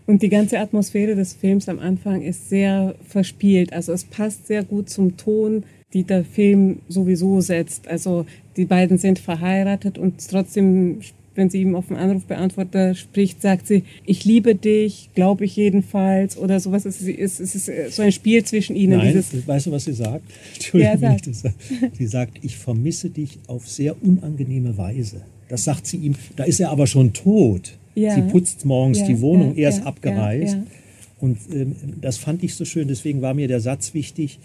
[0.07, 3.73] Und die ganze Atmosphäre des Films am Anfang ist sehr verspielt.
[3.73, 7.87] Also es passt sehr gut zum Ton, die der Film sowieso setzt.
[7.87, 8.25] Also
[8.57, 11.01] die beiden sind verheiratet und trotzdem
[11.37, 16.37] wenn sie ihm auf den Anrufbeantworter spricht, sagt sie, ich liebe dich, glaube ich jedenfalls
[16.37, 16.85] oder sowas.
[16.85, 18.99] Es ist, es ist so ein Spiel zwischen ihnen.
[18.99, 20.25] Nein, weißt du, was sie sagt?
[20.55, 21.29] Entschuldigung, ja, sagt.
[21.97, 25.23] sie sagt, ich vermisse dich auf sehr unangenehme Weise.
[25.49, 27.79] Das sagt sie ihm, da ist er aber schon tot.
[27.95, 28.15] Ja.
[28.15, 30.59] Sie putzt morgens ja, die Wohnung, ja, er ist abgereist.
[31.19, 34.39] Und ähm, das fand ich so schön, deswegen war mir der Satz wichtig,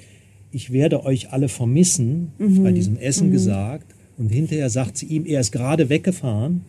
[0.52, 2.64] ich werde euch alle vermissen, mhm.
[2.64, 3.32] bei diesem Essen mhm.
[3.34, 3.96] gesagt.
[4.18, 6.62] Und hinterher sagt sie ihm, er ist gerade weggefahren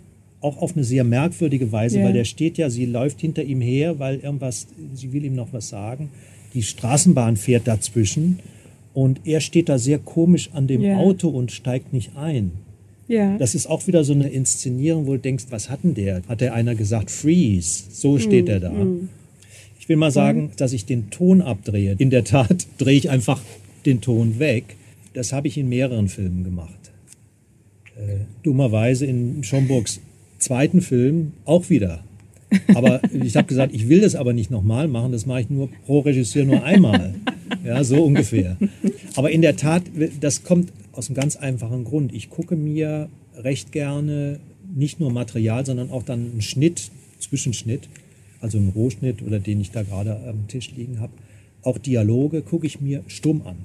[0.43, 2.05] auch auf eine sehr merkwürdige Weise, Ja.
[2.07, 5.53] weil der steht ja, sie läuft hinter ihm her, weil irgendwas, sie will ihm noch
[5.53, 6.11] was sagen.
[6.55, 8.41] Die Straßenbahn fährt dazwischen
[8.93, 10.97] und er steht da sehr komisch an dem Ja.
[10.99, 12.53] Auto und steigt nicht ein.
[13.09, 13.37] Ja.
[13.39, 16.23] Das ist auch wieder so eine Inszenierung, wo du denkst, was hat denn der?
[16.29, 17.85] Hat der einer gesagt, freeze?
[17.91, 18.73] So steht er da.
[19.79, 21.95] Ich will mal sagen, dass ich den Ton abdrehe.
[21.99, 23.41] In der Tat drehe ich einfach
[23.87, 24.77] den Ton weg.
[25.15, 26.79] Das habe ich in mehreren Filmen gemacht.
[27.97, 30.01] Äh, dummerweise in Schomburgs
[30.43, 32.05] zweiten Film auch wieder.
[32.75, 35.69] Aber ich habe gesagt, ich will das aber nicht nochmal machen, das mache ich nur
[35.87, 37.15] pro Regisseur nur einmal.
[37.65, 38.57] Ja, so ungefähr.
[39.15, 39.85] Aber in der Tat,
[40.21, 42.13] das kommt aus einem ganz einfachen Grund.
[42.13, 44.41] Ich gucke mir recht gerne
[44.75, 47.89] nicht nur Material, sondern auch dann einen Schnitt, Zwischenschnitt,
[48.41, 51.13] also einen Rohschnitt oder den ich da gerade am Tisch liegen habe.
[51.63, 53.57] Auch Dialoge gucke ich mir stumm an.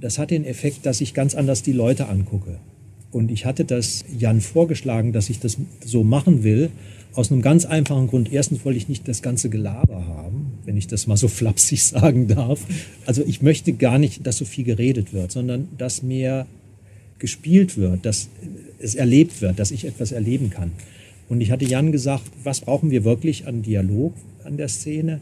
[0.00, 2.58] Das hat den Effekt, dass ich ganz anders die Leute angucke.
[3.14, 6.70] Und ich hatte das Jan vorgeschlagen, dass ich das so machen will,
[7.14, 8.32] aus einem ganz einfachen Grund.
[8.32, 12.26] Erstens wollte ich nicht das ganze Gelaber haben, wenn ich das mal so flapsig sagen
[12.26, 12.60] darf.
[13.06, 16.48] Also ich möchte gar nicht, dass so viel geredet wird, sondern dass mehr
[17.20, 18.28] gespielt wird, dass
[18.80, 20.72] es erlebt wird, dass ich etwas erleben kann.
[21.28, 25.20] Und ich hatte Jan gesagt, was brauchen wir wirklich an Dialog an der Szene?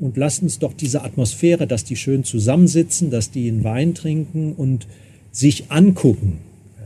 [0.00, 4.54] Und lasst uns doch diese Atmosphäre, dass die schön zusammensitzen, dass die einen Wein trinken
[4.54, 4.86] und
[5.30, 6.38] sich angucken.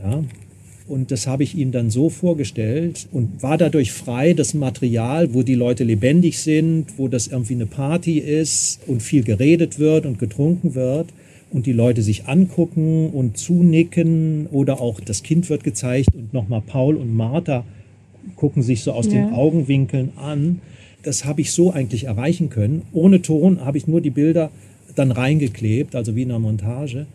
[0.03, 0.21] Ja?
[0.89, 5.43] Und das habe ich ihm dann so vorgestellt und war dadurch frei, das Material, wo
[5.43, 10.17] die Leute lebendig sind, wo das irgendwie eine Party ist und viel geredet wird und
[10.17, 11.09] getrunken wird
[11.51, 16.61] und die Leute sich angucken und zunicken oder auch das Kind wird gezeigt und nochmal
[16.65, 17.65] Paul und Martha
[18.35, 19.13] gucken sich so aus Ja.
[19.13, 20.59] den Augenwinkeln an.
[21.03, 22.81] Das habe ich so eigentlich erreichen können.
[22.93, 24.49] Ohne Ton habe ich nur die Bilder
[24.95, 27.05] dann reingeklebt, also wie in einer Montage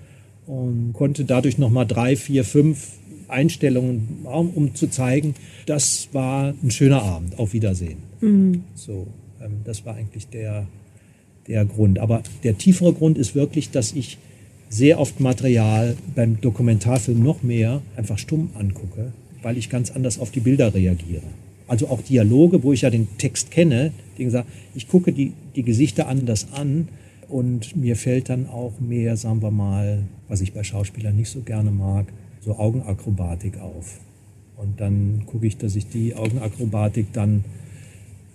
[0.47, 2.93] und konnte dadurch nochmal drei, vier, fünf
[3.35, 5.35] Einstellungen, um, zu zeigen,
[5.67, 7.39] das war ein schöner Abend.
[7.39, 7.99] Auf Wiedersehen.
[8.75, 9.07] So,
[9.43, 10.67] ähm, das war eigentlich der,
[11.47, 11.99] der Grund.
[11.99, 14.19] Aber der tiefere Grund ist wirklich, dass ich
[14.69, 20.31] sehr oft Material beim Dokumentarfilm noch mehr einfach stumm angucke, weil ich ganz anders auf
[20.31, 21.23] die Bilder reagiere.
[21.67, 25.63] Also auch Dialoge, wo ich ja den Text kenne, die gesagt, ich gucke die, die
[25.63, 26.89] Gesichter anders an
[27.29, 31.41] und mir fällt dann auch mehr, sagen wir mal, was ich bei Schauspielern nicht so
[31.41, 32.07] gerne mag,
[32.45, 33.99] so Augenakrobatik auf.
[34.57, 37.45] Und dann gucke ich, dass ich die Augenakrobatik dann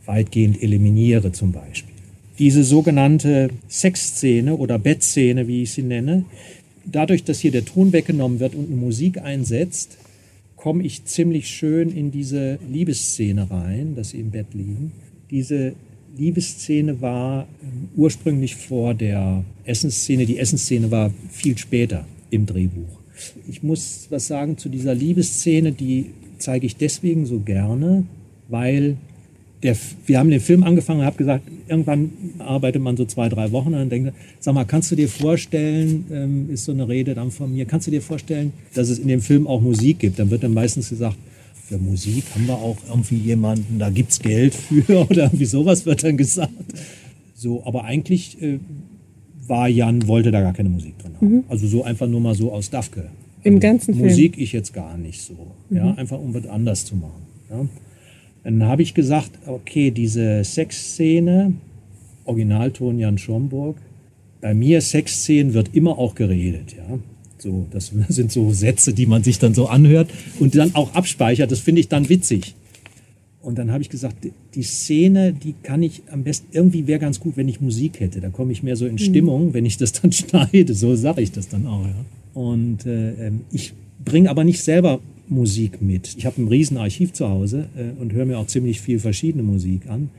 [0.05, 1.93] weitgehend eliminiere zum Beispiel.
[2.39, 6.25] Diese sogenannte Sexszene oder Bettszene, wie ich sie nenne,
[6.85, 9.97] dadurch, dass hier der Ton weggenommen wird und eine Musik einsetzt,
[10.55, 14.91] komme ich ziemlich schön in diese Liebesszene rein, dass sie im Bett liegen.
[15.31, 15.73] Diese
[16.17, 17.47] Liebesszene war
[17.95, 20.25] ursprünglich vor der Essensszene.
[20.25, 22.98] Die Essensszene war viel später im Drehbuch.
[23.47, 28.05] Ich muss was sagen zu dieser Liebesszene, die zeige ich deswegen so gerne,
[28.47, 28.97] weil
[29.63, 33.51] der, wir haben den Film angefangen und habe gesagt, irgendwann arbeitet man so zwei, drei
[33.51, 37.13] Wochen und dann denkt, sag mal, kannst du dir vorstellen, ähm, ist so eine Rede
[37.13, 40.17] dann von mir, kannst du dir vorstellen, dass es in dem Film auch Musik gibt?
[40.17, 41.17] Dann wird dann meistens gesagt,
[41.67, 46.03] für Musik haben wir auch irgendwie jemanden, da gibt's Geld für oder irgendwie sowas wird
[46.03, 46.53] dann gesagt.
[47.35, 48.59] So, aber eigentlich äh,
[49.49, 51.43] war Jan, wollte da gar keine Musik drin haben.
[51.49, 53.09] Also so einfach nur mal so aus Dafke.
[53.43, 54.07] Im Also ganzen Film?
[54.07, 55.35] Musik ich jetzt gar nicht so.
[55.69, 57.23] Ja, einfach um was anders zu machen.
[57.49, 57.65] Ja.
[58.43, 61.53] Dann habe ich gesagt, okay, diese Sexszene,
[62.25, 63.77] Originalton Jan Schomburg,
[64.41, 66.99] bei mir Sexszenen wird immer auch geredet, ja.
[67.37, 70.09] So, das sind so Sätze, die man sich dann so anhört
[70.39, 71.51] und dann auch abspeichert.
[71.51, 72.55] Das finde ich dann witzig.
[73.41, 74.17] Und dann habe ich gesagt,
[74.55, 78.19] die- Szene, die kann ich am besten, irgendwie wäre ganz gut, wenn ich Musik hätte.
[78.19, 80.73] Da komme ich mehr so in Stimmung, wenn ich das dann schneide.
[80.73, 81.85] So sage ich das dann auch.
[81.85, 81.95] Ja.
[82.33, 83.73] Und äh, ähm, ich
[84.03, 84.99] bringe aber nicht selber
[85.29, 86.15] Musik mit.
[86.17, 89.87] Ich habe ein Riesenarchiv zu Hause äh, und höre mir auch ziemlich viel verschiedene Musik
[89.87, 90.09] an.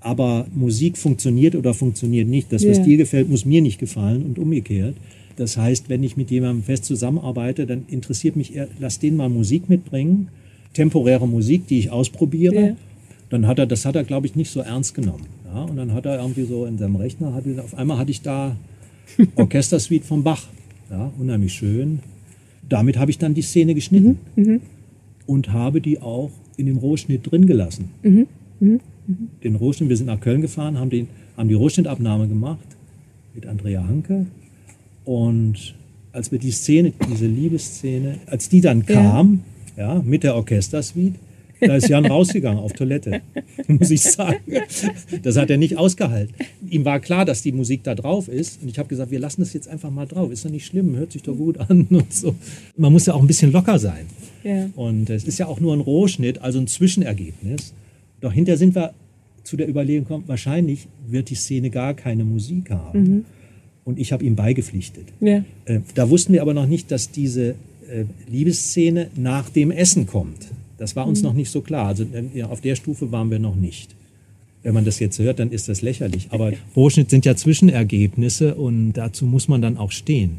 [0.00, 2.52] Aber Musik funktioniert oder funktioniert nicht.
[2.52, 2.84] Das, was Ja.
[2.84, 4.96] dir gefällt, muss mir nicht gefallen und umgekehrt.
[5.36, 9.28] Das heißt, wenn ich mit jemandem fest zusammenarbeite, dann interessiert mich eher, lass den mal
[9.28, 10.28] Musik mitbringen,
[10.74, 12.54] temporäre Musik, die ich ausprobiere.
[12.54, 12.76] Ja.
[13.30, 15.26] Dann hat er, das hat er, glaube ich, nicht so ernst genommen.
[15.46, 18.20] Ja, und dann hat er irgendwie so in seinem Rechner, hat auf einmal hatte ich
[18.20, 18.56] da
[19.36, 20.46] Orchestersuite von Bach.
[20.90, 22.00] Ja, unheimlich schön.
[22.68, 24.18] Damit habe ich dann die Szene geschnitten
[25.26, 27.90] und habe die auch in dem Rohschnitt drin gelassen.
[29.42, 32.66] Den Rohschnitt, wir sind nach Köln gefahren, haben, den, haben die Rohschnittabnahme gemacht
[33.34, 34.26] mit Andrea Hanke.
[35.04, 35.74] Und
[36.12, 39.53] als wir die Szene, diese Liebesszene, als die dann kam, ja,
[40.04, 41.18] mit der Orchestersuite,
[41.60, 43.22] da ist Jan rausgegangen auf Toilette,
[43.68, 44.38] muss ich sagen.
[45.22, 46.34] Das hat er nicht ausgehalten.
[46.68, 48.62] Ihm war klar, dass die Musik da drauf ist.
[48.62, 50.30] Und ich habe gesagt, wir lassen das jetzt einfach mal drauf.
[50.30, 52.34] Ist doch nicht schlimm, hört sich doch gut an und so.
[52.76, 54.06] Man muss ja auch ein bisschen locker sein.
[54.42, 54.68] Ja.
[54.76, 57.72] Und es ist ja auch nur ein Rohschnitt, also ein Zwischenergebnis.
[58.20, 58.92] Doch hinterher sind wir
[59.42, 63.26] zu der Überlegung gekommen, wahrscheinlich wird die Szene gar keine Musik haben.
[63.84, 65.04] Und ich habe ihm beigepflichtet.
[65.20, 65.44] Ja.
[65.66, 67.54] Äh, da wussten wir aber noch nicht, dass diese
[68.30, 70.48] Liebesszene nach dem Essen kommt.
[70.78, 71.86] Das war uns noch nicht so klar.
[71.86, 73.94] Also äh, auf der Stufe waren wir noch nicht.
[74.62, 76.28] Wenn man das jetzt hört, dann ist das lächerlich.
[76.30, 80.38] Aber Rohschnitt sind ja Zwischenergebnisse und dazu muss man dann auch stehen.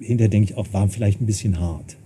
[0.00, 1.96] Hinterher denke ich auch, war vielleicht ein bisschen hart,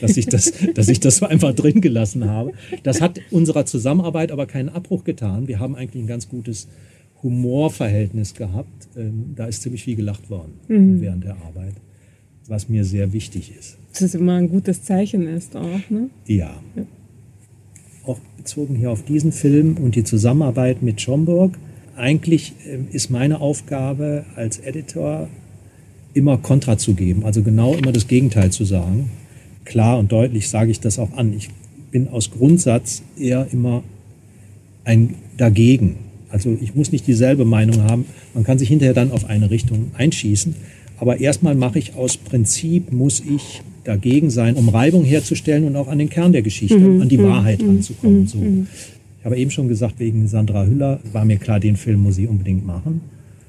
[0.00, 2.52] dass ich das, dass ich das so einfach drin gelassen habe.
[2.82, 5.48] Das hat unserer Zusammenarbeit aber keinen Abbruch getan.
[5.48, 6.68] Wir haben eigentlich ein ganz gutes
[7.22, 8.88] Humorverhältnis gehabt.
[8.96, 10.52] Ähm, Da ist ziemlich viel gelacht worden
[11.00, 11.74] während der Arbeit,
[12.48, 13.76] was mir sehr wichtig ist.
[13.92, 16.10] Das ist immer ein gutes Zeichen ist auch, ne?
[16.26, 16.54] Ja.
[18.04, 21.58] Auch bezogen hier auf diesen Film und die Zusammenarbeit mit Schomburg.
[21.96, 25.28] Eigentlich ähm, ist meine Aufgabe als Editor
[26.14, 29.10] immer Kontra zu geben, also genau immer das Gegenteil zu sagen.
[29.64, 31.32] Klar und deutlich sage ich das auch an.
[31.32, 31.50] Ich
[31.90, 33.82] bin aus Grundsatz eher immer
[34.84, 35.96] ein dagegen.
[36.30, 38.04] Also ich muss nicht dieselbe Meinung haben.
[38.34, 40.54] Man kann sich hinterher dann auf eine Richtung einschießen.
[40.98, 45.88] Aber erstmal mache ich aus Prinzip, muss ich dagegen sein, um Reibung herzustellen und auch
[45.88, 48.26] an den Kern der Geschichte, an die Wahrheit ranzukommen.
[48.26, 48.38] So.
[49.18, 52.28] Ich habe eben schon gesagt, wegen Sandra Hüller war mir klar, den Film muss ich
[52.28, 53.00] unbedingt machen.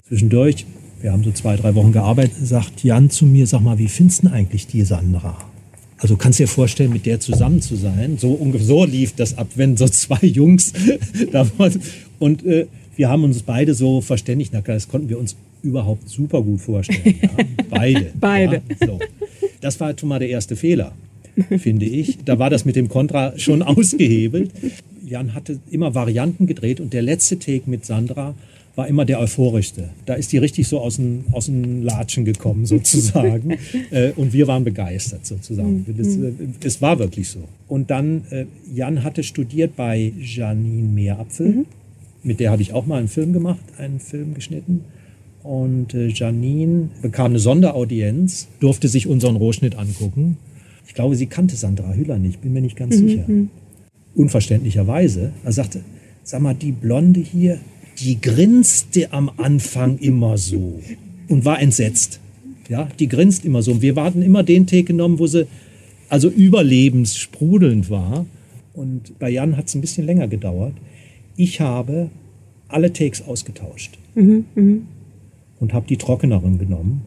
[0.08, 0.66] Zwischendurch,
[1.02, 4.24] wir haben so zwei, drei Wochen gearbeitet, sagt Jan zu mir, sag mal, wie findest
[4.24, 5.38] du denn eigentlich die Sandra?
[6.00, 8.18] Also kannst du dir vorstellen, mit der zusammen zu sein.
[8.20, 10.74] So ungefähr so lief das ab, wenn so zwei Jungs
[11.32, 11.82] da waren.
[12.20, 14.52] Und äh, wir haben uns beide so verständigt.
[14.54, 15.36] Na klar, das konnten wir uns
[15.68, 17.16] überhaupt super gut vorstellen.
[17.22, 17.30] Ja?
[17.70, 18.12] Beide.
[18.20, 18.62] Beide.
[18.80, 18.88] Ja?
[18.88, 19.00] So.
[19.62, 20.94] Das war schon mal der erste Fehler,
[21.58, 22.20] finde ich.
[22.26, 24.52] Da war das mit dem Kontra schon ausgehebelt.
[25.06, 28.36] Jan hatte immer Varianten gedreht und der letzte Take mit Sandra
[28.76, 29.90] war immer der euphorischste.
[30.06, 33.58] Da ist die richtig so aus dem, aus dem Latschen gekommen, sozusagen.
[33.90, 35.84] äh, und wir waren begeistert, sozusagen.
[35.98, 36.32] Das, äh,
[36.64, 37.40] es war wirklich so.
[37.68, 41.66] Und dann, äh, Jan hatte studiert bei Janine Meerapfel.
[42.22, 44.82] Mit der habe ich auch mal einen Film gemacht, einen Film geschnitten.
[45.48, 50.36] Und äh, Janine bekam eine Sonderaudienz, durfte sich unseren Rohschnitt angucken.
[50.86, 53.26] Ich glaube, sie kannte Sandra Hüller nicht, bin mir nicht ganz sicher.
[54.14, 55.32] Unverständlicherweise.
[55.46, 55.86] Er sagte,
[56.24, 57.60] sag mal, die Blonde hier,
[58.00, 60.82] die grinste am Anfang immer so
[61.30, 62.20] und war entsetzt.
[62.68, 63.72] Ja, die grinst immer so.
[63.72, 65.48] Und wir hatten immer den Take genommen, wo sie
[66.10, 68.26] also überlebenssprudelnd war.
[68.74, 70.74] Und bei Jan hat es ein bisschen länger gedauert.
[71.38, 72.10] Ich habe
[72.68, 73.98] alle Takes ausgetauscht
[75.60, 77.02] und habe die trockeneren genommen.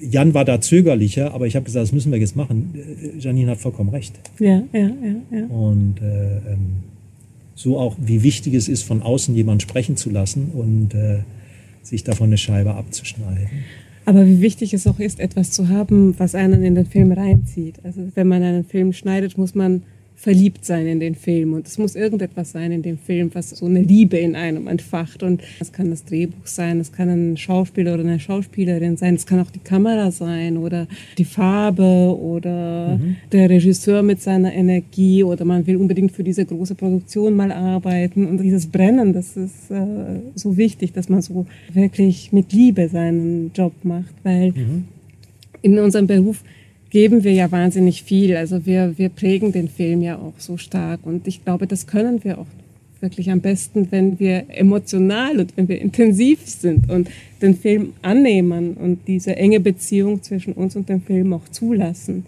[0.00, 2.74] Jan war da zögerlicher, aber ich habe gesagt, das müssen wir jetzt machen.
[3.18, 4.18] Janine hat vollkommen recht.
[4.38, 5.46] Ja, ja, ja, ja.
[5.46, 6.82] Und äh, ähm,
[7.54, 11.20] so auch, wie wichtig es ist, von außen jemand sprechen zu lassen und äh,
[11.82, 13.48] sich davon eine Scheibe abzuschneiden.
[14.06, 17.76] Aber wie wichtig es auch ist, etwas zu haben, was einen in den Film reinzieht.
[17.84, 19.82] Also wenn man einen Film schneidet, muss man
[20.24, 21.52] verliebt sein in den Film.
[21.52, 25.22] Und es muss irgendetwas sein in dem Film, was so eine Liebe in einem entfacht.
[25.22, 29.26] Und das kann das Drehbuch sein, es kann ein Schauspieler oder eine Schauspielerin sein, es
[29.26, 32.98] kann auch die Kamera sein oder die Farbe oder
[33.32, 38.26] der Regisseur mit seiner Energie oder man will unbedingt für diese große Produktion mal arbeiten.
[38.26, 43.52] Und dieses Brennen, das ist äh, so wichtig, dass man so wirklich mit Liebe seinen
[43.54, 44.54] Job macht, weil
[45.60, 46.42] in unserem Beruf
[46.94, 48.36] geben wir ja wahnsinnig viel.
[48.36, 51.00] Also wir, wir prägen den Film ja auch so stark.
[51.02, 52.46] Und ich glaube, das können wir auch
[53.00, 57.08] wirklich am besten, wenn wir emotional und wenn wir intensiv sind und
[57.42, 62.26] den Film annehmen und diese enge Beziehung zwischen uns und dem Film auch zulassen.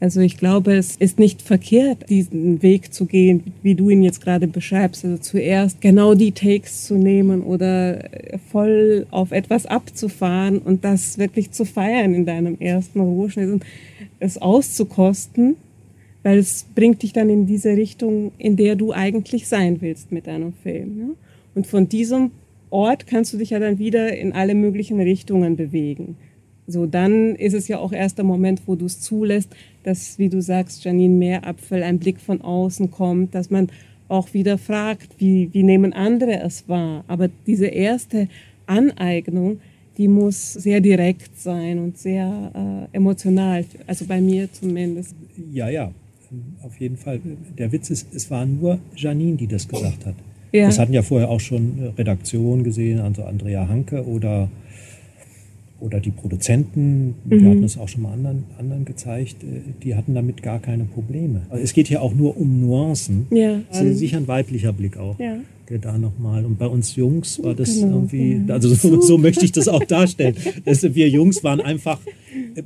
[0.00, 4.20] Also ich glaube, es ist nicht verkehrt, diesen Weg zu gehen, wie du ihn jetzt
[4.20, 5.04] gerade beschreibst.
[5.04, 8.08] Also zuerst genau die Takes zu nehmen oder
[8.52, 13.64] voll auf etwas abzufahren und das wirklich zu feiern in deinem ersten Rohschnitt und
[14.20, 15.56] es auszukosten,
[16.22, 20.28] weil es bringt dich dann in diese Richtung, in der du eigentlich sein willst mit
[20.28, 20.96] deinem Film.
[20.96, 21.08] Ne?
[21.56, 22.30] Und von diesem
[22.70, 26.16] Ort kannst du dich ja dann wieder in alle möglichen Richtungen bewegen.
[26.70, 29.48] So, dann ist es ja auch erst der Moment, wo du es zulässt,
[29.84, 33.68] dass, wie du sagst, Janine Meerapfel, ein Blick von außen kommt, dass man
[34.08, 37.04] auch wieder fragt, wie, wie nehmen andere es wahr.
[37.08, 38.28] Aber diese erste
[38.66, 39.60] Aneignung,
[39.96, 45.14] die muss sehr direkt sein und sehr äh, emotional, also bei mir zumindest.
[45.52, 45.90] Ja, ja,
[46.62, 47.20] auf jeden Fall.
[47.56, 50.14] Der Witz ist, es war nur Janine, die das gesagt hat.
[50.52, 50.66] Ja.
[50.66, 54.48] Das hatten ja vorher auch schon Redaktionen gesehen, also Andrea Hanke oder,
[55.80, 57.14] oder die Produzenten.
[57.24, 57.48] Wir Mhm.
[57.50, 59.42] hatten es auch schon mal anderen, anderen gezeigt.
[59.44, 61.42] äh, Die hatten damit gar keine Probleme.
[61.50, 63.26] Also es geht hier auch nur um Nuancen.
[63.30, 63.60] Ja.
[63.70, 65.18] Das ist sicher ein weiblicher Blick auch.
[65.18, 65.36] Ja.
[65.70, 66.44] Der da nochmal.
[66.44, 69.84] Und bei uns Jungs war das genau, irgendwie, also so, so, möchte ich das auch
[69.84, 70.36] darstellen.
[70.64, 72.00] dass wir Jungs waren einfach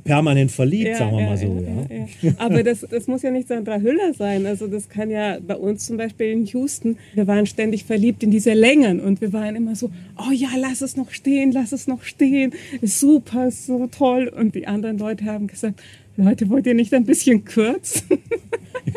[0.03, 1.63] permanent verliebt, ja, sagen wir ja, mal so.
[1.89, 2.33] Ja, ja.
[2.37, 4.45] Aber das, das muss ja nicht Sandra Hüller sein.
[4.45, 8.31] Also das kann ja bei uns zum Beispiel in Houston, wir waren ständig verliebt in
[8.31, 11.87] diese Längen und wir waren immer so, oh ja, lass es noch stehen, lass es
[11.87, 14.27] noch stehen, ist super, ist so toll.
[14.27, 15.81] Und die anderen Leute haben gesagt,
[16.15, 18.19] Leute, wollt ihr nicht ein bisschen kürzen?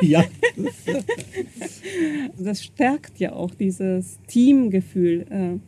[0.02, 0.24] Ja.
[2.38, 5.26] Das stärkt ja auch dieses Teamgefühl.
[5.30, 5.58] Äh,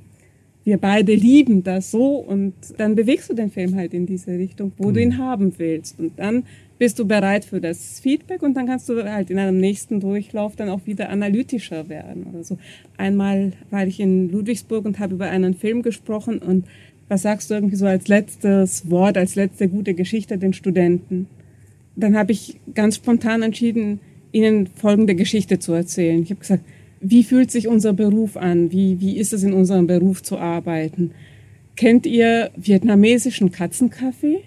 [0.64, 4.72] wir beide lieben das so und dann bewegst du den Film halt in diese Richtung,
[4.76, 4.94] wo mhm.
[4.94, 5.18] du ihn mhm.
[5.18, 5.98] haben willst.
[5.98, 6.42] Und dann
[6.78, 10.56] bist du bereit für das Feedback und dann kannst du halt in einem nächsten Durchlauf
[10.56, 12.58] dann auch wieder analytischer werden oder so.
[12.96, 16.66] Einmal war ich in Ludwigsburg und habe über einen Film gesprochen und
[17.08, 21.26] was sagst du irgendwie so als letztes Wort, als letzte gute Geschichte den Studenten?
[21.98, 24.00] Dann habe ich ganz spontan entschieden,
[24.32, 26.22] ihnen folgende Geschichte zu erzählen.
[26.22, 26.64] Ich habe gesagt,
[27.00, 28.70] wie fühlt sich unser Beruf an?
[28.72, 31.12] Wie, wie ist es in unserem Beruf zu arbeiten?
[31.76, 34.40] Kennt ihr vietnamesischen Katzenkaffee?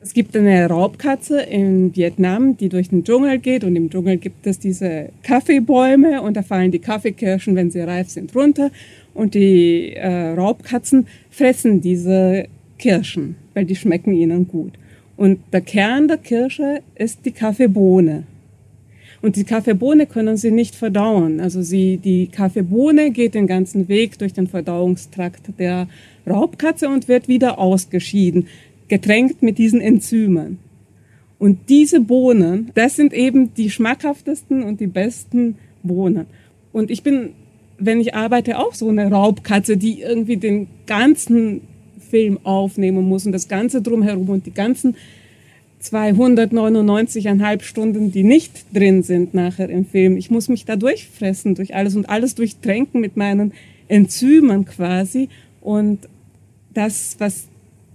[0.00, 4.46] Es gibt eine Raubkatze in Vietnam, die durch den Dschungel geht und im Dschungel gibt
[4.46, 8.70] es diese Kaffeebäume und da fallen die Kaffeekirschen, wenn sie reif sind, runter
[9.14, 12.46] und die äh, Raubkatzen fressen diese
[12.78, 14.74] Kirschen, weil die schmecken ihnen gut.
[15.16, 18.24] Und der Kern der Kirsche ist die Kaffeebohne.
[19.22, 21.40] Und die Kaffeebohne können sie nicht verdauen.
[21.40, 25.88] Also sie, die Kaffeebohne geht den ganzen Weg durch den Verdauungstrakt der
[26.28, 28.46] Raubkatze und wird wieder ausgeschieden,
[28.88, 30.58] getränkt mit diesen Enzymen.
[31.38, 36.26] Und diese Bohnen, das sind eben die schmackhaftesten und die besten Bohnen.
[36.72, 37.30] Und ich bin,
[37.78, 41.62] wenn ich arbeite, auch so eine Raubkatze, die irgendwie den ganzen
[41.98, 44.96] Film aufnehmen muss und das Ganze drumherum und die ganzen
[45.82, 50.16] 299,5 Stunden, die nicht drin sind nachher im Film.
[50.16, 53.52] Ich muss mich da durchfressen durch alles und alles durchtränken mit meinen
[53.88, 55.28] Enzymen quasi.
[55.60, 56.08] Und
[56.74, 57.46] das, was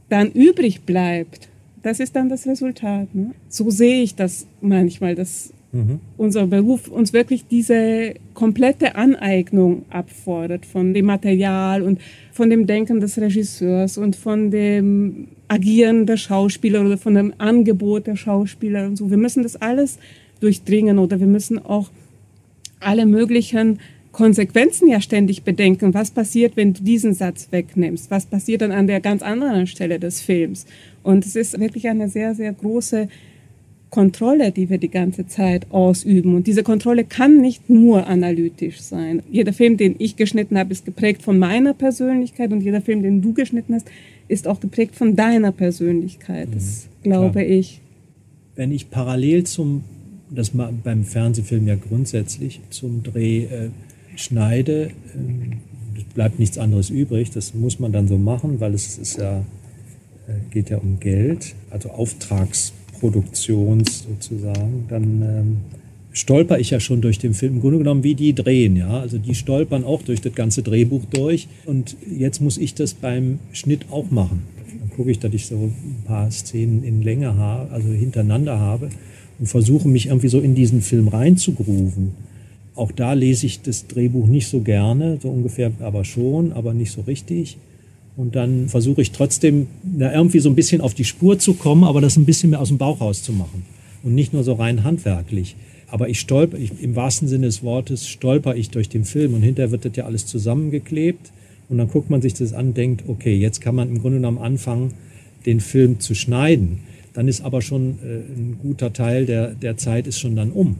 [0.09, 1.49] dann übrig bleibt,
[1.83, 3.13] das ist dann das Resultat.
[3.15, 3.31] Ne?
[3.49, 5.99] So sehe ich das manchmal, dass mhm.
[6.17, 11.99] unser Beruf uns wirklich diese komplette Aneignung abfordert von dem Material und
[12.31, 18.07] von dem Denken des Regisseurs und von dem Agieren der Schauspieler oder von dem Angebot
[18.07, 19.09] der Schauspieler und so.
[19.09, 19.97] Wir müssen das alles
[20.39, 21.89] durchdringen oder wir müssen auch
[22.79, 23.79] alle möglichen
[24.11, 25.93] Konsequenzen ja ständig bedenken.
[25.93, 28.11] Was passiert, wenn du diesen Satz wegnimmst?
[28.11, 30.65] Was passiert dann an der ganz anderen Stelle des Films?
[31.03, 33.07] Und es ist wirklich eine sehr, sehr große
[33.91, 36.33] Kontrolle, die wir die ganze Zeit ausüben.
[36.33, 39.21] Und diese Kontrolle kann nicht nur analytisch sein.
[39.29, 43.21] Jeder Film, den ich geschnitten habe, ist geprägt von meiner Persönlichkeit und jeder Film, den
[43.21, 43.87] du geschnitten hast,
[44.29, 46.47] ist auch geprägt von deiner Persönlichkeit.
[46.55, 47.45] Das mhm, glaube klar.
[47.45, 47.81] ich.
[48.55, 49.83] Wenn ich parallel zum,
[50.29, 53.69] das beim Fernsehfilm ja grundsätzlich zum Dreh äh,
[54.15, 54.91] schneide, äh,
[56.15, 57.31] bleibt nichts anderes übrig.
[57.31, 59.39] Das muss man dann so machen, weil es ist ja,
[60.29, 65.57] äh, geht ja um Geld, also Auftrags Produktions sozusagen, dann ähm,
[66.13, 68.99] stolper ich ja schon durch den Film, im Grunde genommen wie die drehen, ja.
[68.99, 73.39] Also die stolpern auch durch das ganze Drehbuch durch und jetzt muss ich das beim
[73.53, 74.43] Schnitt auch machen.
[74.79, 78.89] Dann gucke ich, dass ich so ein paar Szenen in Länge habe, also hintereinander habe
[79.39, 82.11] und versuche mich irgendwie so in diesen Film reinzugrooven.
[82.75, 86.91] Auch da lese ich das Drehbuch nicht so gerne, so ungefähr aber schon, aber nicht
[86.91, 87.57] so richtig.
[88.17, 91.83] Und dann versuche ich trotzdem na, irgendwie so ein bisschen auf die Spur zu kommen,
[91.83, 93.63] aber das ein bisschen mehr aus dem Bauch rauszumachen.
[94.03, 95.55] Und nicht nur so rein handwerklich.
[95.87, 99.41] Aber ich stolper, ich, im wahrsten Sinne des Wortes, stolper ich durch den Film und
[99.41, 101.31] hinterher wird das ja alles zusammengeklebt.
[101.69, 104.39] Und dann guckt man sich das an, denkt, okay, jetzt kann man im Grunde genommen
[104.39, 104.93] anfangen,
[105.45, 106.79] den Film zu schneiden.
[107.13, 110.77] Dann ist aber schon äh, ein guter Teil der, der Zeit ist schon dann um.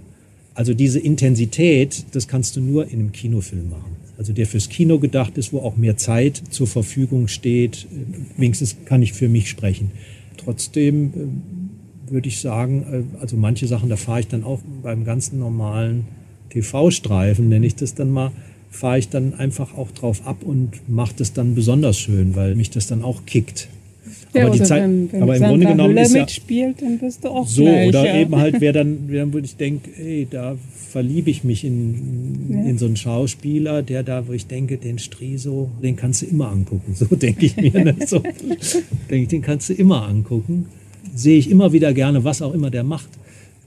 [0.54, 5.00] Also diese Intensität, das kannst du nur in einem Kinofilm machen also der fürs Kino
[5.00, 7.88] gedacht ist, wo auch mehr Zeit zur Verfügung steht.
[8.38, 9.90] Wenigstens kann ich für mich sprechen.
[10.38, 11.06] Trotzdem
[12.08, 15.40] äh, würde ich sagen, äh, also manche Sachen, da fahre ich dann auch beim ganzen
[15.40, 16.06] normalen
[16.52, 18.32] TV-Streifen, nenne ich das dann mal,
[18.70, 22.70] fahre ich dann einfach auch drauf ab und mache das dann besonders schön, weil mich
[22.70, 23.70] das dann auch kickt.
[24.34, 27.24] Ja, aber die Zeit, wenn, wenn aber im Grunde genommen ist ja mitspielt, dann bist
[27.24, 28.22] du auch so gleich, oder ja.
[28.22, 30.56] eben halt, wer dann, wer würde ich denken, ey, da
[30.92, 32.64] verliebe ich mich in, ja.
[32.64, 36.50] in so einen Schauspieler, der da, wo ich denke, den Striso, den kannst du immer
[36.50, 36.96] angucken.
[37.02, 37.72] So denke ich mir.
[37.84, 37.96] Ne?
[38.06, 40.68] So denke ich, den kannst du immer angucken.
[41.16, 43.10] Sehe ich immer wieder gerne, was auch immer der macht.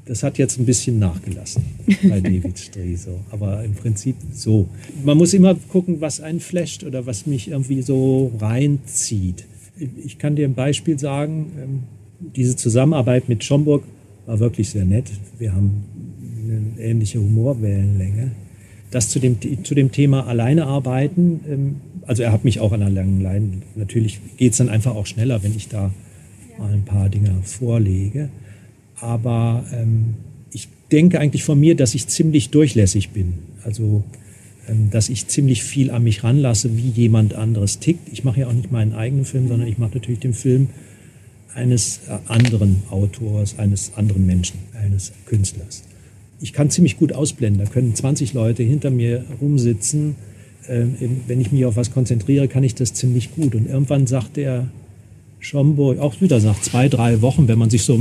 [0.06, 1.64] Das hat jetzt ein bisschen nachgelassen
[2.08, 3.18] bei David Striso.
[3.30, 4.68] Aber im Prinzip so.
[5.02, 9.44] Man muss immer gucken, was einen flasht oder was mich irgendwie so reinzieht.
[9.76, 11.52] Ich kann dir ein Beispiel sagen.
[11.60, 11.82] Ähm,
[12.36, 13.84] diese Zusammenarbeit mit Schomburg
[14.26, 15.10] war wirklich sehr nett.
[15.38, 15.84] Wir haben
[16.44, 18.32] eine ähnliche Humorwellenlänge.
[18.90, 22.80] das zu dem, zu dem Thema alleine arbeiten, ähm, also er hat mich auch an
[22.80, 25.90] der langen Leine, natürlich geht es dann einfach auch schneller, wenn ich da
[26.58, 28.28] mal ein paar Dinge vorlege.
[29.00, 30.14] Aber ähm,
[30.52, 33.34] ich denke eigentlich von mir, dass ich ziemlich durchlässig bin.
[33.64, 34.04] Also
[34.90, 38.08] dass ich ziemlich viel an mich ranlasse, wie jemand anderes tickt.
[38.12, 40.68] Ich mache ja auch nicht meinen eigenen Film, sondern ich mache natürlich den Film
[41.54, 45.84] eines äh, anderen Autors, eines anderen Menschen, eines Künstlers.
[46.40, 47.64] Ich kann ziemlich gut ausblenden.
[47.64, 50.16] Da können 20 Leute hinter mir rumsitzen.
[50.68, 50.96] Ähm,
[51.26, 53.54] wenn ich mich auf was konzentriere, kann ich das ziemlich gut.
[53.54, 54.68] Und irgendwann sagt der
[55.38, 57.98] Schomburg, auch wieder nach zwei, drei Wochen, wenn man sich so,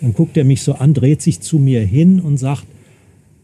[0.00, 2.66] dann guckt er mich so an, dreht sich zu mir hin und sagt,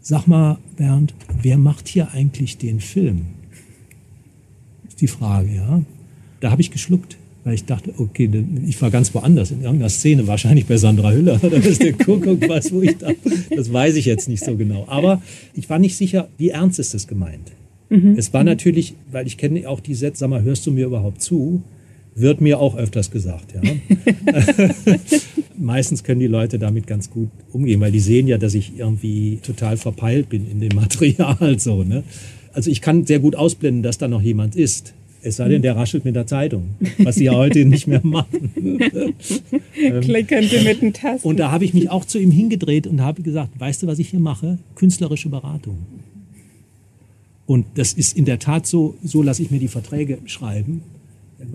[0.05, 3.27] Sag mal, Bernd, wer macht hier eigentlich den Film?
[4.89, 5.83] Ist die Frage, ja.
[6.41, 8.29] Da habe ich geschluckt, weil ich dachte, okay,
[8.67, 12.41] ich war ganz woanders, in irgendeiner Szene, wahrscheinlich bei Sandra Hüller oder ist der Kuckuck
[12.49, 13.17] was, wo ich dachte,
[13.55, 14.87] das weiß ich jetzt nicht so genau.
[14.89, 15.23] Aber
[15.55, 17.53] ich war nicht sicher, wie ernst ist das gemeint.
[17.89, 18.17] Mhm.
[18.19, 21.23] Es war natürlich, weil ich kenne auch die Sätze, sag mal, hörst du mir überhaupt
[21.23, 21.63] zu?
[22.15, 23.63] Wird mir auch öfters gesagt, ja.
[25.59, 29.39] Meistens können die Leute damit ganz gut umgehen, weil die sehen ja, dass ich irgendwie
[29.43, 32.03] total verpeilt bin in dem Material, so, ne.
[32.53, 34.93] Also ich kann sehr gut ausblenden, dass da noch jemand ist.
[35.23, 38.51] Es sei denn, der raschelt mit der Zeitung, was sie ja heute nicht mehr machen.
[40.01, 41.27] Klickern Sie mit den Tasten.
[41.27, 44.01] Und da habe ich mich auch zu ihm hingedreht und habe gesagt, weißt du, was
[44.01, 44.59] ich hier mache?
[44.75, 45.79] Künstlerische Beratung.
[47.47, 50.83] Und das ist in der Tat so, so lasse ich mir die Verträge schreiben.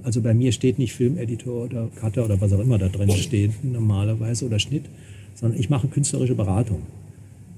[0.04, 3.52] Also bei mir steht nicht Filmeditor oder Cutter oder was auch immer da drin steht
[3.64, 4.86] normalerweise oder Schnitt,
[5.36, 6.82] sondern ich mache künstlerische Beratung,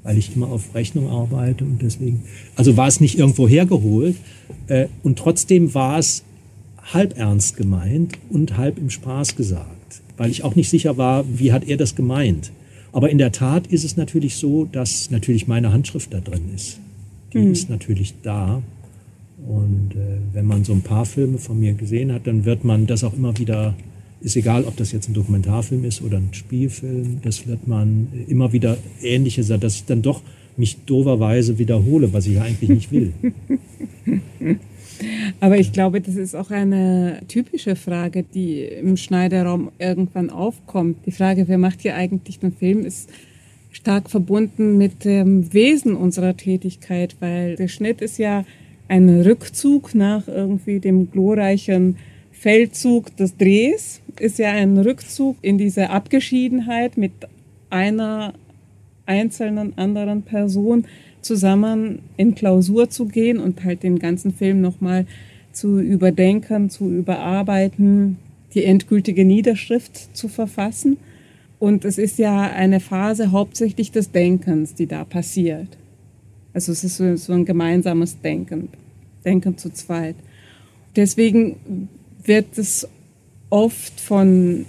[0.03, 2.23] weil ich immer auf Rechnung arbeite und deswegen,
[2.55, 4.15] also war es nicht irgendwo hergeholt
[4.67, 6.23] äh, und trotzdem war es
[6.93, 11.51] halb ernst gemeint und halb im Spaß gesagt, weil ich auch nicht sicher war, wie
[11.51, 12.51] hat er das gemeint.
[12.91, 16.79] Aber in der Tat ist es natürlich so, dass natürlich meine Handschrift da drin ist.
[17.33, 17.51] Die mhm.
[17.51, 18.63] ist natürlich da.
[19.47, 22.87] Und äh, wenn man so ein paar Filme von mir gesehen hat, dann wird man
[22.87, 23.75] das auch immer wieder,
[24.21, 28.53] ist egal, ob das jetzt ein Dokumentarfilm ist oder ein Spielfilm, das wird man immer
[28.53, 30.21] wieder ähnliche, dass ich dann doch
[30.57, 33.13] mich doverweise wiederhole, was ich ja eigentlich nicht will.
[35.39, 40.97] Aber ich glaube, das ist auch eine typische Frage, die im Schneiderraum irgendwann aufkommt.
[41.05, 43.09] Die Frage, wer macht hier eigentlich den Film, ist
[43.71, 48.43] stark verbunden mit dem Wesen unserer Tätigkeit, weil der Schnitt ist ja
[48.89, 51.97] ein Rückzug nach irgendwie dem glorreichen
[52.31, 57.11] Feldzug des Drehs, ist ja ein Rückzug in diese Abgeschiedenheit mit
[57.69, 58.33] einer
[59.05, 60.85] einzelnen anderen Person
[61.21, 65.05] zusammen in Klausur zu gehen und halt den ganzen Film nochmal
[65.51, 68.17] zu überdenken, zu überarbeiten,
[68.53, 70.97] die endgültige Niederschrift zu verfassen.
[71.59, 75.67] Und es ist ja eine Phase hauptsächlich des Denkens, die da passiert.
[76.53, 78.69] Also es ist so, so ein gemeinsames Denken,
[79.23, 80.15] Denken zu zweit.
[80.95, 81.89] Deswegen
[82.23, 82.87] wird es
[83.49, 84.65] oft von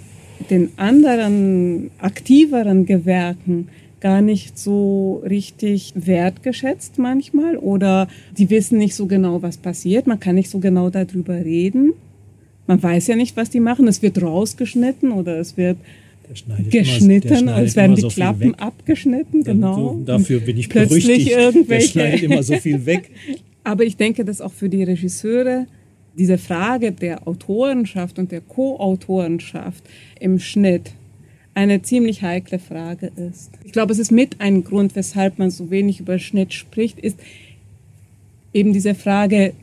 [0.49, 3.69] den anderen aktiveren Gewerken
[3.99, 8.07] gar nicht so richtig wertgeschätzt manchmal oder
[8.37, 10.07] die wissen nicht so genau, was passiert.
[10.07, 11.93] Man kann nicht so genau darüber reden.
[12.65, 13.87] Man weiß ja nicht, was die machen.
[13.87, 15.77] Es wird rausgeschnitten oder es wird
[16.69, 19.75] geschnitten, immer, als werden die so Klappen abgeschnitten, genau.
[19.75, 21.37] So, dafür bin ich Plötzlich berüchtigt.
[21.37, 21.99] Irgendwelche.
[21.99, 23.11] Der schneidet immer so viel weg.
[23.63, 25.67] Aber ich denke, dass auch für die Regisseure
[26.17, 29.83] diese Frage der Autorenschaft und der Co-Autorenschaft
[30.19, 30.91] im Schnitt
[31.53, 33.51] eine ziemlich heikle Frage ist.
[33.63, 37.17] Ich glaube, es ist mit ein Grund, weshalb man so wenig über Schnitt spricht, ist
[38.53, 39.53] eben diese Frage,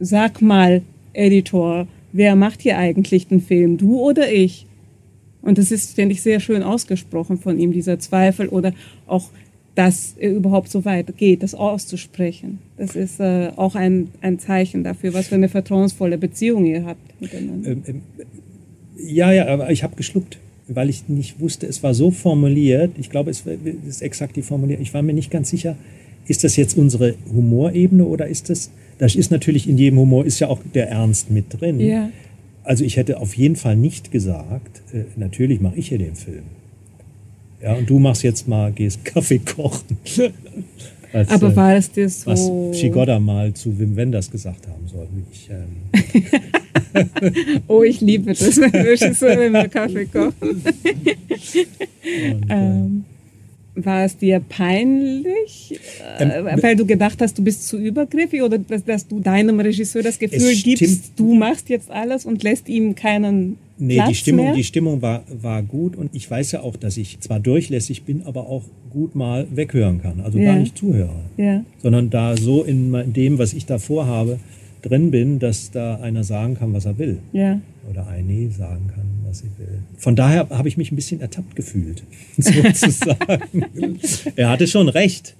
[0.00, 0.82] sag mal,
[1.12, 4.66] Editor, wer macht hier eigentlich den Film, du oder ich?
[5.44, 8.72] Und das ist, finde ich, sehr schön ausgesprochen von ihm, dieser Zweifel oder
[9.06, 9.28] auch,
[9.74, 12.60] dass er überhaupt so weit geht, das auszusprechen.
[12.76, 17.20] Das ist äh, auch ein, ein Zeichen dafür, was für eine vertrauensvolle Beziehung ihr habt
[17.20, 17.72] miteinander.
[17.72, 18.02] Ähm, ähm,
[18.96, 20.38] ja, ja, aber ich habe geschluckt,
[20.68, 22.92] weil ich nicht wusste, es war so formuliert.
[22.98, 23.44] Ich glaube, es
[23.86, 24.82] ist exakt die Formulierung.
[24.82, 25.76] Ich war mir nicht ganz sicher,
[26.26, 30.40] ist das jetzt unsere Humorebene oder ist das, das ist natürlich in jedem Humor, ist
[30.40, 31.80] ja auch der Ernst mit drin.
[31.80, 32.10] Ja.
[32.64, 36.44] Also ich hätte auf jeden Fall nicht gesagt, äh, natürlich mache ich hier den Film.
[37.62, 39.98] Ja, und du machst jetzt mal, gehst Kaffee kochen.
[41.12, 42.30] Als, Aber äh, war es dir so?
[42.30, 45.06] Was Shigoda mal zu Wim Wenders gesagt haben soll.
[45.32, 45.84] Ich, ähm
[47.68, 50.32] oh, ich liebe das, wenn immer Kaffee kochen.
[50.40, 50.64] und,
[52.50, 53.04] äh, ähm.
[53.76, 55.78] War es dir peinlich,
[56.18, 59.58] ähm, äh, weil du gedacht hast, du bist zu übergriffig oder dass, dass du deinem
[59.60, 64.14] Regisseur das Gefühl gibst, du machst jetzt alles und lässt ihm keinen Nee, Platz die
[64.14, 64.54] Stimmung, mehr?
[64.54, 68.22] die Stimmung war, war gut und ich weiß ja auch, dass ich zwar durchlässig bin,
[68.24, 70.20] aber auch gut mal weghören kann.
[70.20, 70.52] Also Ja.
[70.52, 71.64] gar nicht zuhöre, Ja.
[71.82, 74.38] sondern da so in, in dem, was ich da vorhabe,
[74.82, 77.18] drin bin, dass da einer sagen kann, was er will.
[77.32, 77.60] Ja.
[77.90, 79.04] Oder eine sagen kann,
[79.34, 79.78] was sie will.
[79.98, 82.02] Von daher habe ich mich ein bisschen ertappt gefühlt,
[82.38, 83.98] sozusagen.
[84.36, 85.34] er hatte schon recht.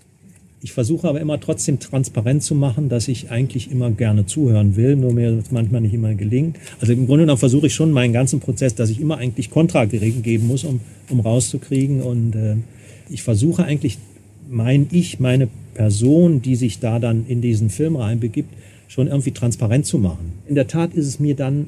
[0.63, 4.97] Ich versuche aber immer trotzdem transparent zu machen, dass ich eigentlich immer gerne zuhören will,
[4.97, 6.57] nur mir das manchmal nicht immer gelingt.
[6.81, 9.85] Also im Grunde genommen versuche ich schon meinen ganzen Prozess, dass ich immer eigentlich Kontra
[9.85, 10.81] geben muss, um,
[11.11, 12.01] um rauszukriegen.
[12.01, 12.57] Und äh,
[13.11, 13.99] ich versuche eigentlich
[14.49, 18.49] mein Ich, meine Person, die sich da dann in diesen Film reinbegibt,
[18.89, 20.33] schon irgendwie transparent zu machen.
[20.49, 21.67] In der Tat ist es mir dann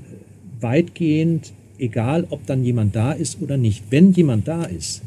[0.60, 3.84] weitgehend egal, ob dann jemand da ist oder nicht.
[3.90, 5.02] Wenn jemand da ist,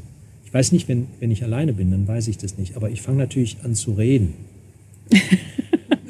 [0.46, 3.02] ich weiß nicht, wenn, wenn ich alleine bin, dann weiß ich das nicht, aber ich
[3.02, 4.34] fange natürlich an zu reden.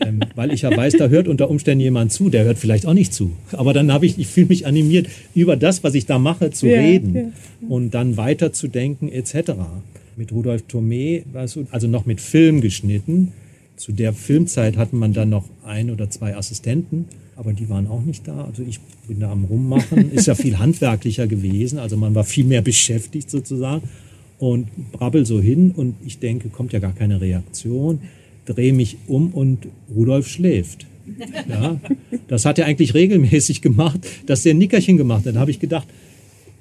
[0.02, 2.94] ähm, weil ich ja weiß, da hört unter Umständen jemand zu, der hört vielleicht auch
[2.94, 3.32] nicht zu.
[3.52, 6.68] Aber dann habe ich, ich fühle mich animiert, über das, was ich da mache, zu
[6.68, 7.24] Ja, reden ja.
[7.68, 9.52] und dann weiterzudenken etc.
[10.16, 13.34] Mit Rudolf Thomé, war es so, also noch mit Film geschnitten.
[13.76, 17.06] Zu der Filmzeit hatten man dann noch ein oder zwei Assistenten,
[17.40, 18.44] aber die waren auch nicht da.
[18.44, 22.44] Also ich bin da am Rummachen, ist ja viel handwerklicher gewesen, also man war viel
[22.44, 23.88] mehr beschäftigt sozusagen
[24.38, 28.00] und brabbel so hin und ich denke, kommt ja gar keine Reaktion,
[28.46, 30.86] drehe mich um und Rudolf schläft.
[31.50, 31.80] Ja,
[32.28, 35.36] das hat er eigentlich regelmäßig gemacht, dass der ein Nickerchen gemacht hat.
[35.36, 35.88] Da habe ich gedacht,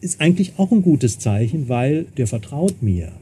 [0.00, 3.12] ist eigentlich auch ein gutes Zeichen, weil der vertraut mir.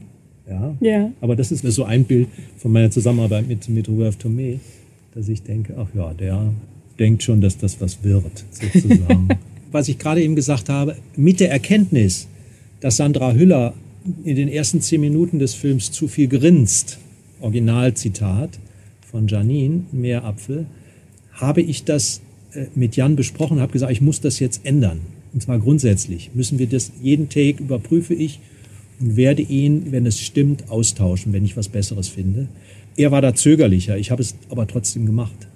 [0.49, 0.77] Ja?
[0.79, 1.11] Ja.
[1.19, 4.59] Aber das ist so ein Bild von meiner Zusammenarbeit mit, mit Rudolf Thomé,
[5.13, 6.53] dass ich denke, ach ja, der
[6.99, 9.29] denkt schon, dass das was wird, sozusagen.
[9.71, 12.27] was ich gerade eben gesagt habe, mit der Erkenntnis,
[12.79, 13.73] dass Sandra Hüller
[14.23, 16.99] in den ersten zehn Minuten des Films zu viel grinst,
[17.41, 18.59] Originalzitat
[19.11, 20.65] von Janine, Meerapfel,
[21.33, 22.21] habe ich das
[22.53, 25.01] äh, mit Jan besprochen, habe gesagt, ich muss das jetzt ändern.
[25.33, 26.31] Und zwar grundsätzlich.
[26.33, 28.39] Müssen wir das, jeden Take überprüfe ich
[28.99, 32.47] und werde ihn, wenn es stimmt, austauschen, wenn ich was Besseres finde.
[32.95, 35.46] Er war da zögerlicher, ich habe es aber trotzdem gemacht.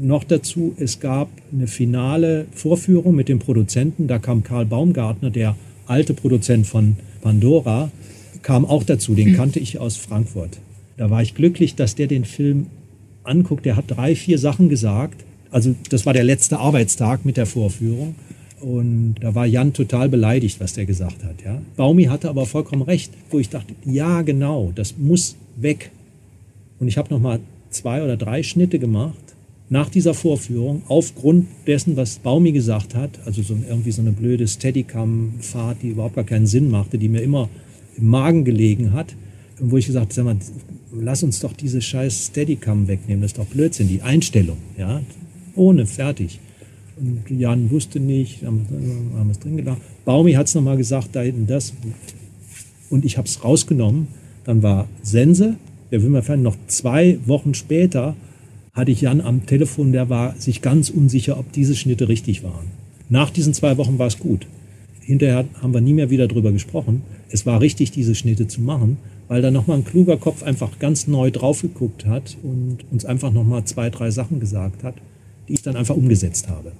[0.00, 5.56] Noch dazu, es gab eine finale Vorführung mit dem Produzenten, da kam Karl Baumgartner, der
[5.86, 7.90] alte Produzent von Pandora,
[8.42, 10.58] kam auch dazu, den kannte ich aus Frankfurt.
[10.96, 12.66] Da war ich glücklich, dass der den Film
[13.24, 13.64] anguckt.
[13.64, 15.24] Der hat drei, vier Sachen gesagt.
[15.50, 18.14] Also das war der letzte Arbeitstag mit der Vorführung.
[18.60, 21.42] Und da war Jan total beleidigt, was der gesagt hat.
[21.44, 21.60] Ja?
[21.76, 25.90] Baumi hatte aber vollkommen recht, wo ich dachte, ja genau, das muss weg.
[26.78, 27.40] Und ich habe noch mal
[27.70, 29.31] zwei oder drei Schnitte gemacht
[29.72, 33.18] nach dieser Vorführung aufgrund dessen, was Baumi gesagt hat.
[33.24, 37.22] Also so irgendwie so eine blöde Steadicam-Fahrt, die überhaupt gar keinen Sinn machte, die mir
[37.22, 37.48] immer
[37.96, 39.16] im Magen gelegen hat.
[39.58, 40.36] Wo ich gesagt habe,
[40.92, 45.00] lass uns doch diese scheiß Steadicam wegnehmen, das ist doch Blödsinn, die Einstellung, ja,
[45.54, 46.38] ohne, fertig.
[47.00, 48.66] Und Jan wusste nicht, haben,
[49.16, 49.80] haben es drin gedacht.
[50.04, 51.72] Baumi hat es nochmal gesagt, da hinten das.
[52.90, 54.08] Und ich habe es rausgenommen.
[54.44, 55.56] Dann war Sense,
[55.90, 58.16] der Wimmerfern, noch zwei Wochen später
[58.72, 62.70] hatte ich Jan am Telefon, der war sich ganz unsicher, ob diese Schnitte richtig waren.
[63.08, 64.46] Nach diesen zwei Wochen war es gut.
[65.00, 67.02] Hinterher haben wir nie mehr wieder drüber gesprochen.
[67.28, 68.96] Es war richtig, diese Schnitte zu machen,
[69.28, 73.32] weil da nochmal ein kluger Kopf einfach ganz neu drauf geguckt hat und uns einfach
[73.32, 74.94] nochmal zwei, drei Sachen gesagt hat,
[75.48, 76.72] die ich dann einfach umgesetzt habe.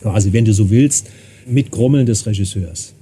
[0.00, 1.10] Quasi, wenn du so willst,
[1.46, 2.94] mit Grummeln des Regisseurs.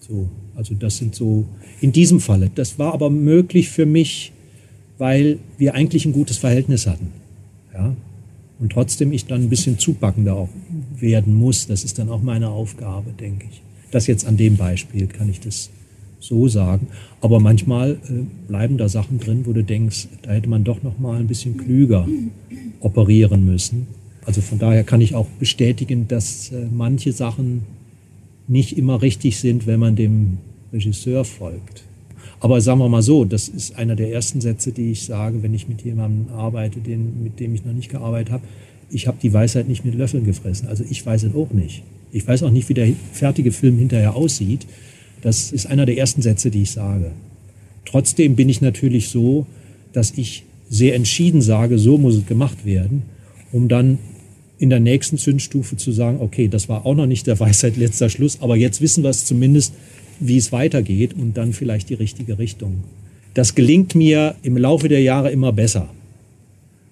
[0.00, 1.46] So, also das sind so
[1.80, 2.50] in diesem Falle.
[2.54, 4.32] Das war aber möglich für mich,
[4.98, 7.23] weil wir eigentlich ein gutes Verhältnis hatten.
[7.74, 7.94] Ja?
[8.58, 10.48] Und trotzdem ich dann ein bisschen zupackender auch
[10.96, 11.66] werden muss.
[11.66, 13.62] Das ist dann auch meine Aufgabe, denke ich.
[13.90, 15.70] Das jetzt an dem Beispiel kann ich das
[16.20, 16.88] so sagen.
[17.20, 20.98] Aber manchmal äh, bleiben da Sachen drin, wo du denkst, da hätte man doch noch
[20.98, 22.08] mal ein bisschen klüger
[22.80, 23.86] operieren müssen.
[24.24, 27.62] Also von daher kann ich auch bestätigen, dass äh, manche Sachen
[28.48, 30.38] nicht immer richtig sind, wenn man dem
[30.72, 31.83] Regisseur folgt.
[32.44, 35.54] Aber sagen wir mal so, das ist einer der ersten Sätze, die ich sage, wenn
[35.54, 38.44] ich mit jemandem arbeite, den, mit dem ich noch nicht gearbeitet habe.
[38.90, 40.68] Ich habe die Weisheit nicht mit Löffeln gefressen.
[40.68, 41.84] Also ich weiß es auch nicht.
[42.12, 44.66] Ich weiß auch nicht, wie der fertige Film hinterher aussieht.
[45.22, 47.12] Das ist einer der ersten Sätze, die ich sage.
[47.86, 49.46] Trotzdem bin ich natürlich so,
[49.94, 53.04] dass ich sehr entschieden sage, so muss es gemacht werden,
[53.52, 53.96] um dann
[54.58, 58.10] in der nächsten Zündstufe zu sagen, okay, das war auch noch nicht der Weisheit letzter
[58.10, 59.72] Schluss, aber jetzt wissen wir es zumindest,
[60.20, 62.84] wie es weitergeht und dann vielleicht die richtige Richtung.
[63.34, 65.88] Das gelingt mir im Laufe der Jahre immer besser.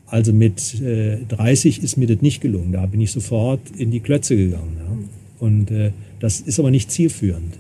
[0.07, 2.73] Also mit äh, 30 ist mir das nicht gelungen.
[2.73, 4.77] Da bin ich sofort in die Klötze gegangen.
[4.79, 5.47] Ja.
[5.47, 7.55] Und äh, das ist aber nicht zielführend.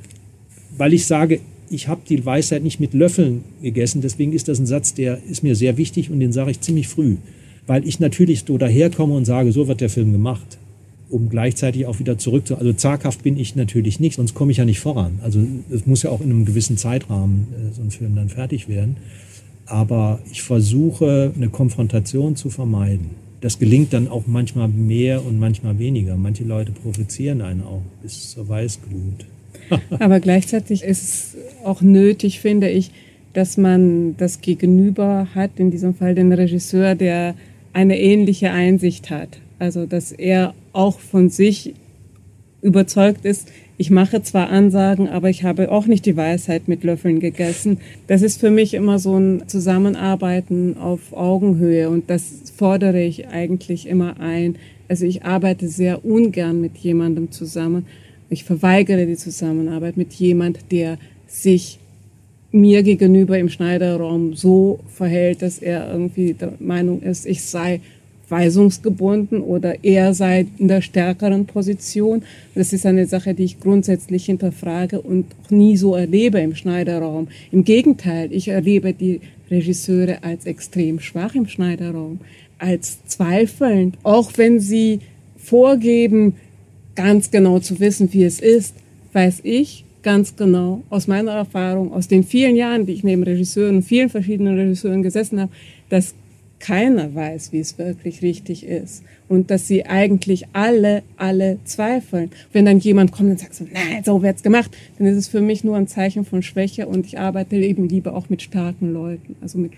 [0.76, 1.40] Weil ich sage,
[1.70, 4.02] ich habe die Weisheit nicht mit Löffeln gegessen.
[4.02, 6.88] Deswegen ist das ein Satz, der ist mir sehr wichtig und den sage ich ziemlich
[6.88, 7.16] früh.
[7.66, 10.58] Weil ich natürlich so daherkomme und sage, so wird der Film gemacht.
[11.12, 12.56] Um gleichzeitig auch wieder zurück zu.
[12.56, 15.18] Also zaghaft bin ich natürlich nicht, sonst komme ich ja nicht voran.
[15.22, 15.40] Also
[15.70, 18.96] es muss ja auch in einem gewissen Zeitrahmen äh, so ein Film dann fertig werden.
[19.66, 23.10] Aber ich versuche, eine Konfrontation zu vermeiden.
[23.42, 26.16] Das gelingt dann auch manchmal mehr und manchmal weniger.
[26.16, 29.26] Manche Leute provozieren einen auch bis zur Weißglut.
[29.98, 32.90] Aber gleichzeitig ist es auch nötig, finde ich,
[33.34, 37.34] dass man das Gegenüber hat, in diesem Fall den Regisseur, der
[37.74, 39.41] eine ähnliche Einsicht hat.
[39.62, 41.74] Also, dass er auch von sich
[42.62, 43.46] überzeugt ist,
[43.78, 47.78] ich mache zwar Ansagen, aber ich habe auch nicht die Weisheit mit Löffeln gegessen.
[48.08, 53.86] Das ist für mich immer so ein Zusammenarbeiten auf Augenhöhe und das fordere ich eigentlich
[53.86, 54.56] immer ein.
[54.88, 57.86] Also ich arbeite sehr ungern mit jemandem zusammen,
[58.30, 60.98] ich verweigere die Zusammenarbeit mit jemand, der
[61.28, 61.78] sich
[62.50, 67.80] mir gegenüber im Schneiderraum so verhält, dass er irgendwie der Meinung ist, ich sei
[68.32, 72.22] weisungsgebunden oder er sei in der stärkeren Position.
[72.56, 77.28] Das ist eine Sache, die ich grundsätzlich hinterfrage und auch nie so erlebe im Schneiderraum.
[77.52, 79.20] Im Gegenteil, ich erlebe die
[79.50, 82.18] Regisseure als extrem schwach im Schneiderraum,
[82.58, 85.00] als zweifelnd, auch wenn sie
[85.36, 86.34] vorgeben,
[86.96, 88.74] ganz genau zu wissen, wie es ist,
[89.12, 93.82] weiß ich ganz genau aus meiner Erfahrung, aus den vielen Jahren, die ich neben Regisseuren,
[93.82, 95.52] vielen verschiedenen Regisseuren gesessen habe,
[95.88, 96.14] dass
[96.62, 99.02] keiner weiß, wie es wirklich richtig ist.
[99.28, 102.30] Und dass sie eigentlich alle, alle zweifeln.
[102.52, 105.40] Wenn dann jemand kommt und sagt so, nein, so wird's gemacht, dann ist es für
[105.40, 109.36] mich nur ein Zeichen von Schwäche und ich arbeite eben lieber auch mit starken Leuten,
[109.40, 109.72] also mit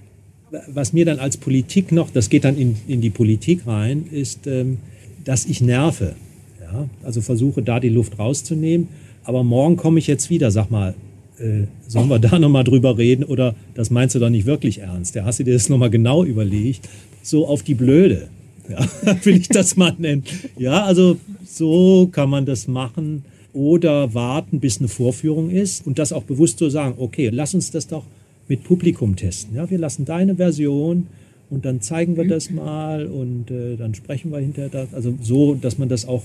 [0.68, 4.46] was mir dann als Politik noch, das geht dann in, in die Politik rein, ist,
[4.46, 4.78] ähm,
[5.24, 6.14] dass ich nerve.
[6.60, 6.88] Ja?
[7.02, 8.86] Also versuche da die Luft rauszunehmen.
[9.24, 10.94] Aber morgen komme ich jetzt wieder, sag mal,
[11.44, 15.14] äh, sollen wir da nochmal drüber reden oder das meinst du doch nicht wirklich ernst?
[15.14, 16.88] Ja, hast du dir das nochmal genau überlegt?
[17.22, 18.28] So auf die Blöde,
[18.68, 18.86] ja,
[19.24, 20.24] will ich das mal nennen.
[20.58, 26.12] Ja, also so kann man das machen oder warten, bis eine Vorführung ist und das
[26.12, 28.04] auch bewusst so sagen, okay, lass uns das doch
[28.48, 29.54] mit Publikum testen.
[29.54, 31.06] Ja, wir lassen deine Version
[31.50, 34.92] und dann zeigen wir das mal und äh, dann sprechen wir hinterher das.
[34.92, 36.22] Also so, dass man das auch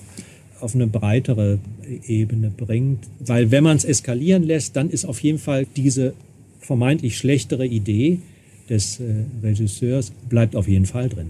[0.62, 1.60] auf eine breitere
[2.08, 3.00] Ebene bringt.
[3.20, 6.14] Weil wenn man es eskalieren lässt, dann ist auf jeden Fall diese
[6.60, 8.20] vermeintlich schlechtere Idee
[8.70, 9.04] des äh,
[9.42, 11.30] Regisseurs bleibt auf jeden Fall drin.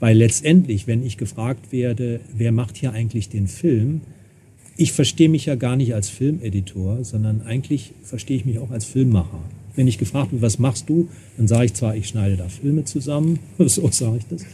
[0.00, 4.02] Weil letztendlich, wenn ich gefragt werde, wer macht hier eigentlich den Film,
[4.76, 8.84] ich verstehe mich ja gar nicht als Filmeditor, sondern eigentlich verstehe ich mich auch als
[8.84, 9.40] Filmmacher.
[9.74, 12.84] Wenn ich gefragt werde, was machst du, dann sage ich zwar, ich schneide da Filme
[12.84, 14.44] zusammen, so sage ich das,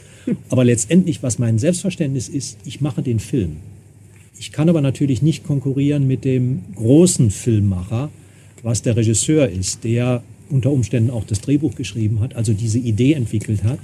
[0.50, 3.56] aber letztendlich, was mein Selbstverständnis ist, ich mache den Film.
[4.40, 8.08] Ich kann aber natürlich nicht konkurrieren mit dem großen Filmmacher,
[8.62, 13.14] was der Regisseur ist, der unter Umständen auch das Drehbuch geschrieben hat, also diese Idee
[13.14, 13.80] entwickelt hat,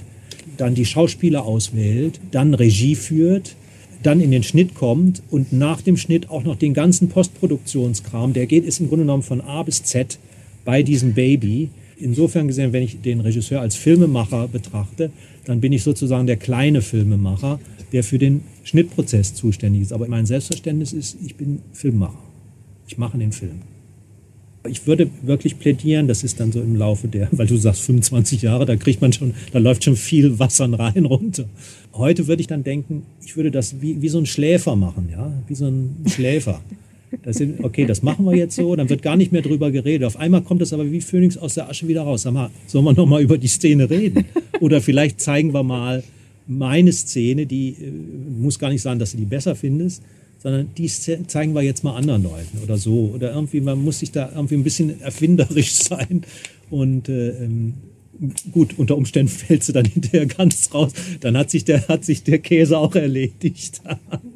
[0.56, 3.56] dann die Schauspieler auswählt, dann Regie führt,
[4.04, 8.46] dann in den Schnitt kommt und nach dem Schnitt auch noch den ganzen Postproduktionskram, der
[8.46, 10.18] geht, ist im Grunde genommen von A bis Z
[10.64, 11.70] bei diesem Baby.
[11.98, 15.10] Insofern gesehen, wenn ich den Regisseur als Filmemacher betrachte,
[15.44, 17.60] dann bin ich sozusagen der kleine Filmemacher,
[17.92, 19.92] der für den Schnittprozess zuständig ist.
[19.92, 22.18] Aber mein Selbstverständnis ist, ich bin Filmmacher.
[22.86, 23.62] Ich mache den Film.
[24.66, 28.42] Ich würde wirklich plädieren, das ist dann so im Laufe der, weil du sagst 25
[28.42, 31.44] Jahre, da kriegt man schon, da läuft schon viel Wasser rein runter.
[31.92, 35.32] Heute würde ich dann denken, ich würde das wie, wie so ein Schläfer machen, ja,
[35.46, 36.62] wie so ein Schläfer.
[37.22, 40.06] Das sind, okay, das machen wir jetzt so, dann wird gar nicht mehr drüber geredet.
[40.06, 42.22] Auf einmal kommt es aber wie Phönix aus der Asche wieder raus.
[42.22, 44.24] Sag mal, sollen wir noch mal über die Szene reden?
[44.60, 46.02] Oder vielleicht zeigen wir mal
[46.46, 47.90] meine Szene, die äh,
[48.38, 50.02] muss gar nicht sein, dass du die besser findest,
[50.42, 53.12] sondern die zeigen wir jetzt mal anderen Leuten oder so.
[53.14, 56.22] Oder irgendwie, man muss sich da irgendwie ein bisschen erfinderisch sein.
[56.70, 57.74] Und äh, ähm,
[58.52, 60.92] gut, unter Umständen fällst du dann hinterher ganz raus.
[61.20, 63.80] Dann hat sich der, hat sich der Käse auch erledigt.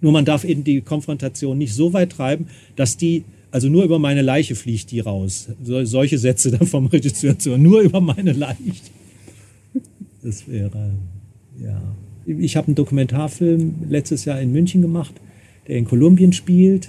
[0.00, 3.98] Nur man darf eben die Konfrontation nicht so weit treiben, dass die, also nur über
[3.98, 5.48] meine Leiche fliegt die raus.
[5.62, 8.72] So, solche Sätze dann vom Regisseur zu, nur über meine Leiche.
[10.22, 10.94] Das wäre,
[11.62, 11.80] ja.
[12.26, 15.14] Ich habe einen Dokumentarfilm letztes Jahr in München gemacht,
[15.68, 16.88] der in Kolumbien spielt.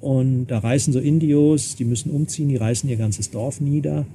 [0.00, 4.06] Und da reisen so Indios, die müssen umziehen, die reißen ihr ganzes Dorf nieder.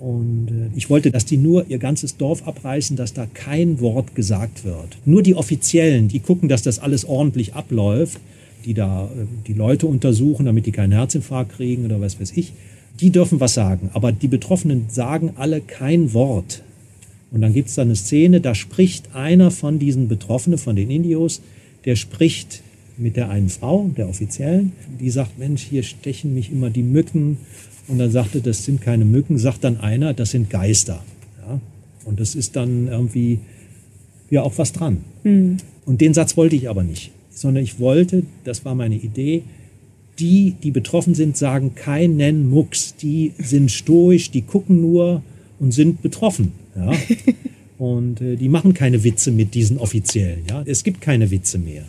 [0.00, 4.14] Und äh, ich wollte, dass die nur ihr ganzes Dorf abreißen, dass da kein Wort
[4.14, 4.98] gesagt wird.
[5.04, 8.20] Nur die Offiziellen, die gucken, dass das alles ordentlich abläuft,
[8.64, 12.52] die da äh, die Leute untersuchen, damit die keinen Herzinfarkt kriegen oder was weiß ich,
[13.00, 13.90] die dürfen was sagen.
[13.92, 16.62] Aber die Betroffenen sagen alle kein Wort.
[17.30, 20.90] Und dann gibt es da eine Szene, da spricht einer von diesen Betroffenen, von den
[20.90, 21.42] Indios,
[21.84, 22.62] der spricht
[22.96, 27.38] mit der einen Frau, der offiziellen, die sagt, Mensch, hier stechen mich immer die Mücken.
[27.88, 31.02] Und dann sagte, das sind keine Mücken, sagt dann einer, das sind Geister.
[31.46, 31.60] Ja?
[32.04, 33.40] Und das ist dann irgendwie
[34.30, 34.98] ja auch was dran.
[35.24, 35.56] Mhm.
[35.86, 39.42] Und den Satz wollte ich aber nicht, sondern ich wollte, das war meine Idee,
[40.18, 42.96] die, die betroffen sind, sagen keinen Mucks.
[42.96, 45.22] Die sind stoisch, die gucken nur
[45.58, 46.52] und sind betroffen.
[46.76, 46.92] Ja?
[47.78, 50.40] Und äh, die machen keine Witze mit diesen Offiziellen.
[50.50, 50.64] Ja?
[50.66, 51.84] Es gibt keine Witze mehr.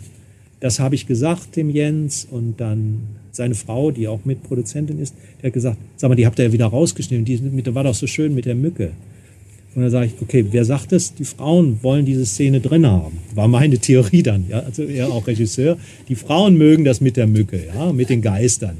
[0.60, 3.00] Das habe ich gesagt dem Jens und dann
[3.32, 6.52] seine Frau, die auch Mitproduzentin ist, der hat gesagt, sag mal, die habt ihr ja
[6.52, 8.92] wieder rausgeschnitten, die war doch so schön mit der Mücke.
[9.74, 11.14] Und dann sage ich, okay, wer sagt es?
[11.14, 13.18] Die Frauen wollen diese Szene drin haben.
[13.34, 15.78] War meine Theorie dann, ja, also er auch Regisseur.
[16.08, 18.78] Die Frauen mögen das mit der Mücke, ja, mit den Geistern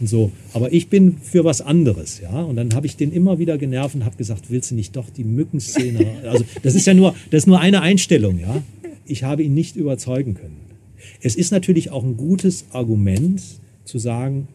[0.00, 0.32] und so.
[0.54, 2.42] Aber ich bin für was anderes, ja.
[2.42, 5.10] Und dann habe ich den immer wieder genervt und habe gesagt, willst du nicht doch
[5.10, 6.06] die Mückenszene?
[6.24, 8.62] Also das ist ja nur, das ist nur eine Einstellung, ja.
[9.04, 10.56] Ich habe ihn nicht überzeugen können.
[11.20, 13.42] Es ist natürlich auch ein gutes Argument
[13.90, 14.48] zu sagen,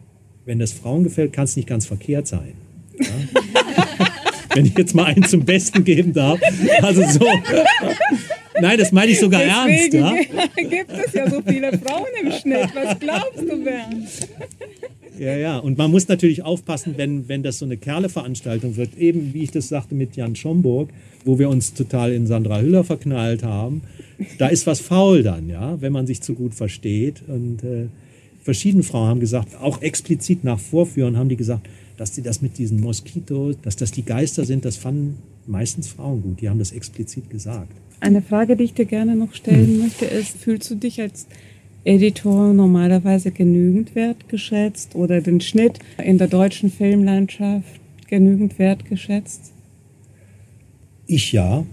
[0.44, 2.54] wenn das Frauen gefällt, kann es nicht ganz verkehrt sein.
[2.98, 3.06] Ja?
[4.54, 6.40] wenn ich jetzt mal einen zum Besten geben darf.
[6.80, 7.26] Also so.
[8.60, 10.28] Nein, das meine ich sogar Deswegen ernst.
[10.56, 10.62] Ja?
[10.68, 12.70] gibt es ja so viele Frauen im Schnitt.
[12.74, 14.08] Was glaubst du, Bernd?
[15.18, 15.58] Ja, ja.
[15.58, 19.50] Und man muss natürlich aufpassen, wenn, wenn das so eine Kerle-Veranstaltung wird, eben wie ich
[19.50, 20.90] das sagte mit Jan Schomburg,
[21.24, 23.82] wo wir uns total in Sandra Hüller verknallt haben.
[24.38, 27.22] Da ist was faul dann, ja, wenn man sich zu gut versteht.
[27.28, 27.88] Und äh,
[28.46, 32.58] verschiedene Frauen haben gesagt, auch explizit nach Vorführen haben die gesagt, dass sie das mit
[32.58, 35.18] diesen Moskitos, dass das die Geister sind, das fanden
[35.48, 36.40] meistens Frauen gut.
[36.40, 37.72] Die haben das explizit gesagt.
[37.98, 39.78] Eine Frage, die ich dir gerne noch stellen hm.
[39.78, 41.26] möchte, ist, fühlst du dich als
[41.82, 49.52] Editor normalerweise genügend wertgeschätzt oder den Schnitt in der deutschen Filmlandschaft genügend wertgeschätzt?
[51.08, 51.66] Ich ja.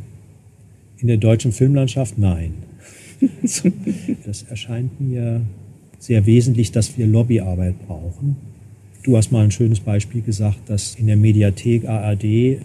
[0.97, 2.53] In der deutschen Filmlandschaft nein.
[4.25, 5.41] das erscheint mir
[6.03, 8.35] sehr wesentlich, dass wir Lobbyarbeit brauchen
[9.03, 12.23] Du hast mal ein schönes Beispiel gesagt, dass in der Mediathek ARD,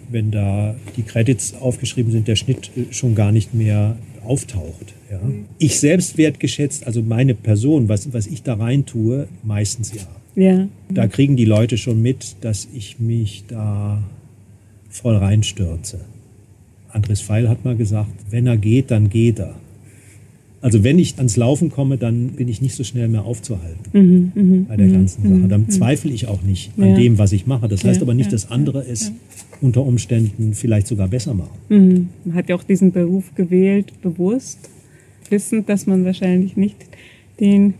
[0.09, 4.93] wenn da die Credits aufgeschrieben sind, der Schnitt äh, schon gar nicht mehr auftaucht.
[5.11, 5.19] Ja.
[5.19, 5.45] Mhm.
[5.57, 10.41] Ich selbst wertgeschätzt, also meine Person, was, was ich da rein tue, meistens ja.
[10.41, 10.67] ja.
[10.89, 14.01] Da kriegen die Leute schon mit, dass ich mich da
[14.89, 15.99] voll reinstürze.
[16.87, 19.55] Andres Feil hat mal gesagt, wenn er geht, dann geht er.
[20.61, 24.31] Also wenn ich ans Laufen komme, dann bin ich nicht so schnell mehr aufzuhalten mhm,
[24.35, 25.47] mh, bei der mh, ganzen Sache.
[25.47, 26.95] Dann zweifle ich auch nicht an ja.
[26.95, 27.67] dem, was ich mache.
[27.67, 29.13] Das heißt ja, aber nicht, ja, dass andere es
[29.61, 31.57] unter Umständen vielleicht sogar besser machen.
[31.69, 32.09] Mhm.
[32.25, 34.69] Man hat ja auch diesen Beruf gewählt, bewusst,
[35.29, 36.77] wissend, dass man wahrscheinlich nicht
[37.39, 37.73] den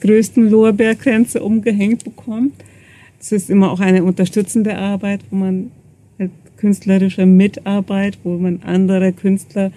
[0.00, 2.54] größten Lorbeerkränze umgehängt bekommt.
[3.20, 5.70] Es ist immer auch eine unterstützende Arbeit, wo man
[6.56, 9.70] künstlerische Mitarbeit, wo man andere Künstler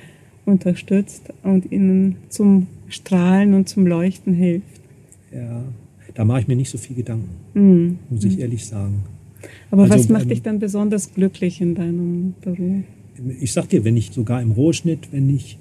[0.48, 4.82] unterstützt und ihnen zum Strahlen und zum Leuchten hilft.
[5.34, 5.64] Ja,
[6.14, 8.00] da mache ich mir nicht so viel Gedanken, mhm.
[8.10, 9.04] muss ich ehrlich sagen.
[9.72, 12.84] Aber also, was macht ähm, dich dann besonders glücklich in deinem Beruf?
[13.40, 15.58] Ich sag dir, wenn ich sogar im Rohschnitt, wenn ich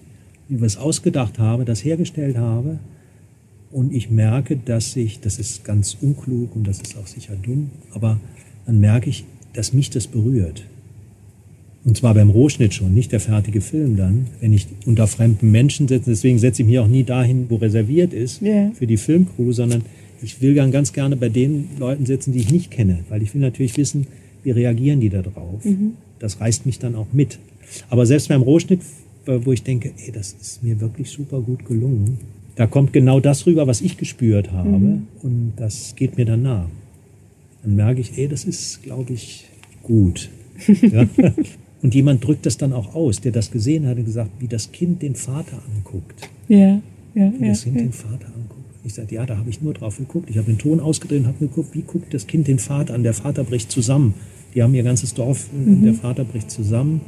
[0.49, 2.78] mir was ausgedacht habe, das hergestellt habe
[3.70, 7.70] und ich merke, dass ich, das ist ganz unklug und das ist auch sicher dumm,
[7.93, 8.20] aber
[8.66, 10.64] dann merke ich, dass mich das berührt.
[11.87, 14.26] Und zwar beim Rohschnitt schon, nicht der fertige Film dann.
[14.41, 18.12] Wenn ich unter fremden Menschen setze, deswegen setze ich mich auch nie dahin, wo reserviert
[18.12, 18.72] ist yeah.
[18.74, 19.82] für die Filmcrew, sondern
[20.20, 23.32] ich will dann ganz gerne bei den Leuten sitzen, die ich nicht kenne, weil ich
[23.34, 24.09] will natürlich wissen,
[24.43, 25.64] wie reagieren die da drauf.
[25.64, 25.93] Mhm.
[26.18, 27.39] Das reißt mich dann auch mit.
[27.89, 28.80] Aber selbst beim Rohschnitt,
[29.26, 32.18] wo ich denke, ey, das ist mir wirklich super gut gelungen,
[32.57, 35.07] da kommt genau das rüber, was ich gespürt habe mhm.
[35.22, 36.68] und das geht mir dann nah.
[37.62, 39.45] Dann merke ich, ey, das ist, glaube ich,
[39.84, 40.30] gut.
[40.82, 41.07] Ja?
[41.83, 44.72] Und jemand drückt das dann auch aus, der das gesehen hat und gesagt, wie das
[44.72, 46.29] Kind den Vater anguckt.
[46.49, 46.81] Ja,
[47.14, 47.83] ja, wie das Kind ja.
[47.83, 48.57] den Vater anguckt.
[48.85, 50.31] Ich sagte, ja, da habe ich nur drauf geguckt.
[50.31, 53.03] Ich habe den Ton ausgedreht und habe geguckt, wie guckt das Kind den Vater an.
[53.03, 54.14] Der Vater bricht zusammen.
[54.55, 55.83] Die haben ihr ganzes Dorf, mhm.
[55.83, 57.01] der Vater bricht zusammen.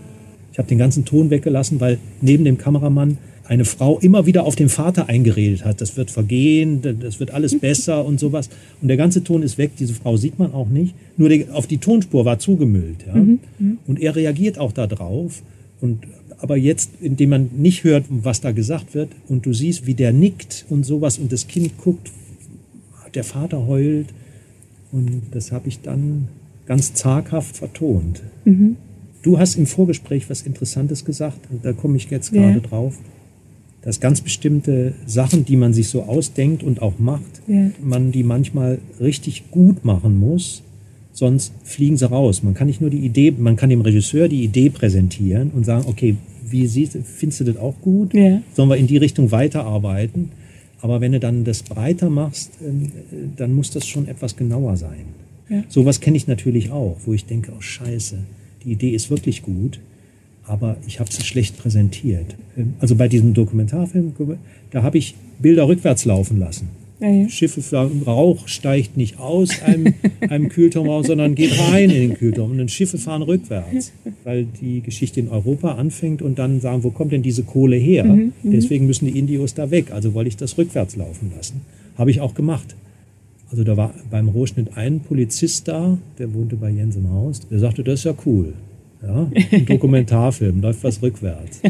[0.52, 4.56] Ich habe den ganzen Ton weggelassen, weil neben dem Kameramann eine Frau immer wieder auf
[4.56, 5.80] den Vater eingeredet hat.
[5.80, 8.50] Das wird vergehen, das wird alles besser und sowas.
[8.82, 9.72] Und der ganze Ton ist weg.
[9.78, 10.94] Diese Frau sieht man auch nicht.
[11.16, 13.06] Nur die, auf die Tonspur war zugemüllt.
[13.06, 13.14] Ja?
[13.14, 13.38] Mhm.
[13.58, 13.78] mhm.
[13.86, 15.42] Und er reagiert auch darauf.
[15.80, 16.00] Und
[16.40, 20.12] aber jetzt, indem man nicht hört, was da gesagt wird, und du siehst, wie der
[20.12, 22.12] nickt und sowas, und das Kind guckt,
[23.14, 24.06] der Vater heult.
[24.92, 26.28] Und das habe ich dann
[26.66, 28.22] ganz zaghaft vertont.
[28.44, 28.76] Mhm.
[29.22, 32.60] Du hast im Vorgespräch was Interessantes gesagt, und da komme ich jetzt gerade ja.
[32.60, 32.94] drauf
[33.82, 37.70] dass ganz bestimmte Sachen, die man sich so ausdenkt und auch macht, ja.
[37.82, 40.62] man die manchmal richtig gut machen muss,
[41.12, 42.42] sonst fliegen sie raus.
[42.42, 45.84] Man kann nicht nur die Idee, man kann dem Regisseur die Idee präsentieren und sagen,
[45.86, 46.16] okay,
[46.48, 48.14] wie siehst, findest du das auch gut?
[48.14, 48.42] Ja.
[48.54, 50.30] Sollen wir in die Richtung weiterarbeiten?
[50.80, 52.92] Aber wenn du dann das breiter machst, ähm,
[53.36, 55.06] dann muss das schon etwas genauer sein.
[55.48, 55.64] Ja.
[55.68, 58.18] Sowas kenne ich natürlich auch, wo ich denke, oh scheiße,
[58.64, 59.80] die Idee ist wirklich gut,
[60.44, 62.36] aber ich habe sie schlecht präsentiert.
[62.56, 64.12] Ähm, also bei diesem Dokumentarfilm,
[64.70, 66.68] da habe ich Bilder rückwärts laufen lassen.
[67.00, 67.28] Ja, ja.
[67.28, 67.62] Schiffe,
[68.06, 69.94] Rauch steigt nicht aus einem,
[70.28, 72.50] einem Kühlturm raus, sondern geht rein in den Kühlturm.
[72.50, 73.92] Und dann Schiffe fahren rückwärts,
[74.24, 78.04] weil die Geschichte in Europa anfängt und dann sagen, wo kommt denn diese Kohle her?
[78.04, 78.50] Mhm, mhm.
[78.50, 79.92] Deswegen müssen die Indios da weg.
[79.92, 81.60] Also wollte ich das rückwärts laufen lassen.
[81.96, 82.74] Habe ich auch gemacht.
[83.50, 87.40] Also da war beim Rohschnitt ein Polizist da, der wohnte bei Jens im Haus.
[87.48, 88.52] Der sagte, das ist ja cool.
[89.00, 91.60] Ja, ein Dokumentarfilm, läuft was rückwärts.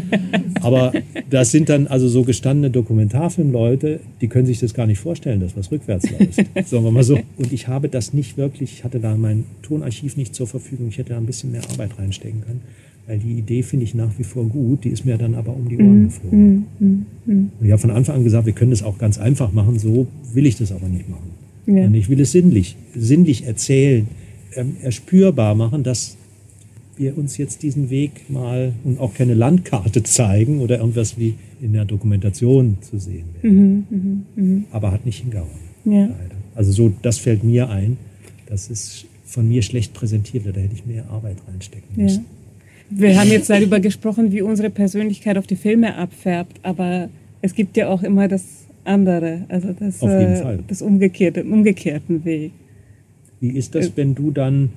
[0.63, 0.93] Aber
[1.29, 5.55] das sind dann also so gestandene Dokumentarfilmleute, die können sich das gar nicht vorstellen, dass
[5.55, 6.37] was rückwärts läuft.
[6.69, 7.19] Sagen wir mal so.
[7.37, 10.97] Und ich habe das nicht wirklich, ich hatte da mein Tonarchiv nicht zur Verfügung, ich
[10.97, 12.61] hätte da ein bisschen mehr Arbeit reinstecken können.
[13.07, 15.69] Weil die Idee finde ich nach wie vor gut, die ist mir dann aber um
[15.69, 16.05] die Ohren mhm.
[16.05, 16.67] geflogen.
[16.79, 17.07] Mhm.
[17.27, 17.51] Mhm.
[17.59, 20.07] Und ich habe von Anfang an gesagt, wir können das auch ganz einfach machen, so
[20.33, 21.38] will ich das aber nicht machen.
[21.69, 21.85] Ja.
[21.85, 24.09] Und ich will es sinnlich, sinnlich erzählen,
[24.55, 26.17] ähm, erspürbar machen, dass
[26.97, 31.75] wir uns jetzt diesen Weg mal und auch keine Landkarte zeigen oder irgendwas wie in
[31.75, 33.87] der Dokumentation zu sehen werden.
[33.91, 34.63] Mhm, mh, mh.
[34.73, 35.49] Aber hat nicht hingehauen.
[35.85, 36.01] Ja.
[36.01, 36.37] Leider.
[36.55, 37.99] Also so, das fällt mir ein.
[38.47, 40.57] Das ist von mir schlecht präsentiert wird.
[40.57, 42.25] Da hätte ich mehr Arbeit reinstecken müssen.
[42.91, 43.01] Ja.
[43.01, 47.11] Wir haben jetzt darüber gesprochen, wie unsere Persönlichkeit auf die Filme abfärbt, aber
[47.43, 48.43] es gibt ja auch immer das
[48.89, 52.53] andere, also das, äh, das umgekehrte, umgekehrten Weg.
[53.41, 54.71] Wie ist das, äh, wenn du dann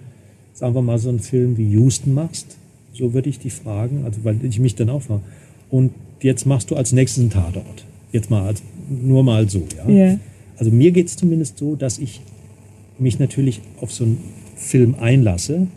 [0.54, 2.58] sagen wir mal, so einen Film wie Houston machst,
[2.94, 5.22] so würde ich dich fragen, also weil ich mich dann auch frage.
[5.70, 5.92] Und
[6.22, 7.86] jetzt machst du als nächsten Tatort.
[8.12, 9.90] Jetzt mal als, nur mal so, ja.
[9.90, 10.20] Yeah.
[10.58, 12.22] Also mir geht es zumindest so, dass ich
[13.00, 14.20] mich natürlich auf so einen
[14.56, 15.68] Film einlasse,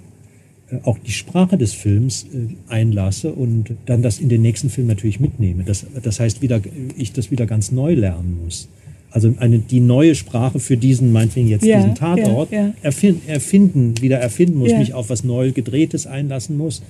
[0.82, 5.20] auch die Sprache des Films äh, einlasse und dann das in den nächsten Film natürlich
[5.20, 5.64] mitnehme.
[5.64, 6.60] Das, das heißt, wieder,
[6.96, 8.68] ich das wieder ganz neu lernen muss
[9.14, 12.74] also eine, die neue Sprache für diesen, meinetwegen jetzt ja, diesen Tatort, ja, ja.
[12.82, 16.82] Erfind, erfinden, wieder erfinden muss, mich auf was neu gedrehtes einlassen muss.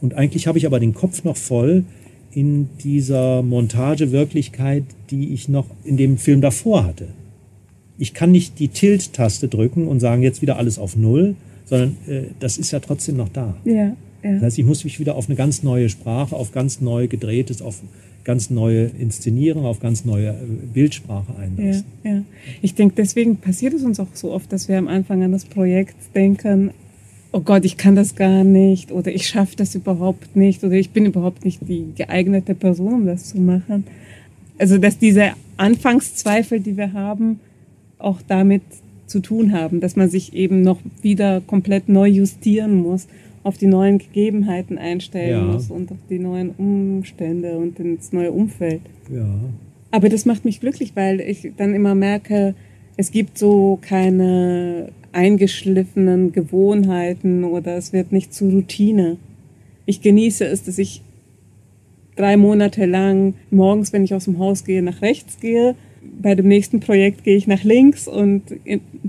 [0.00, 1.82] Und eigentlich habe ich aber den Kopf noch voll
[2.30, 7.08] in dieser Montagewirklichkeit, die ich noch in dem Film davor hatte.
[7.98, 11.34] Ich kann nicht die Tilt-Taste drücken und sagen, jetzt wieder alles auf Null,
[11.64, 13.56] sondern äh, das ist ja trotzdem noch da.
[13.64, 13.94] Ja, ja.
[14.22, 17.62] Das heißt, ich muss mich wieder auf eine ganz neue Sprache, auf ganz neu gedrehtes,
[17.62, 17.82] auf
[18.24, 20.34] ganz neue Inszenierung, auf ganz neue äh,
[20.72, 21.84] Bildsprache einlassen.
[22.04, 22.22] Ja, ja.
[22.60, 25.44] Ich denke, deswegen passiert es uns auch so oft, dass wir am Anfang an das
[25.44, 26.70] Projekt denken,
[27.32, 30.90] oh Gott, ich kann das gar nicht oder ich schaffe das überhaupt nicht oder ich
[30.90, 33.84] bin überhaupt nicht die geeignete Person, um das zu machen.
[34.58, 37.40] Also, dass diese Anfangszweifel, die wir haben,
[37.98, 38.62] auch damit
[39.12, 43.06] zu tun haben, dass man sich eben noch wieder komplett neu justieren muss
[43.44, 45.52] auf die neuen Gegebenheiten einstellen ja.
[45.52, 48.80] muss und auf die neuen Umstände und ins neue Umfeld.
[49.12, 49.26] Ja.
[49.90, 52.54] Aber das macht mich glücklich, weil ich dann immer merke,
[52.96, 59.18] es gibt so keine eingeschliffenen Gewohnheiten oder es wird nicht zu Routine.
[59.86, 61.02] Ich genieße es, dass ich
[62.16, 65.74] drei Monate lang morgens, wenn ich aus dem Haus gehe, nach rechts gehe.
[66.20, 68.42] Bei dem nächsten Projekt gehe ich nach links und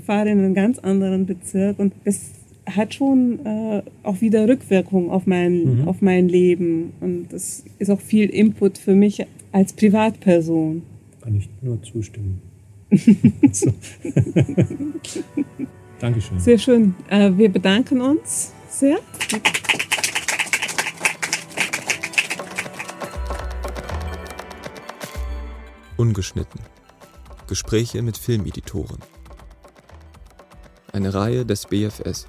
[0.06, 1.80] fahre in einen ganz anderen Bezirk.
[1.80, 2.32] Und das
[2.66, 5.88] hat schon äh, auch wieder Rückwirkung auf mein, mhm.
[5.88, 6.94] auf mein Leben.
[7.02, 10.84] Und das ist auch viel Input für mich als Privatperson.
[11.22, 12.42] Kann ich nur zustimmen.
[16.00, 16.40] Dankeschön.
[16.40, 16.96] Sehr schön.
[17.10, 18.98] Äh, wir bedanken uns sehr.
[25.96, 26.73] Ungeschnitten.
[27.48, 29.00] Gespräche mit Filmeditoren.
[30.92, 32.28] Eine Reihe des BFS.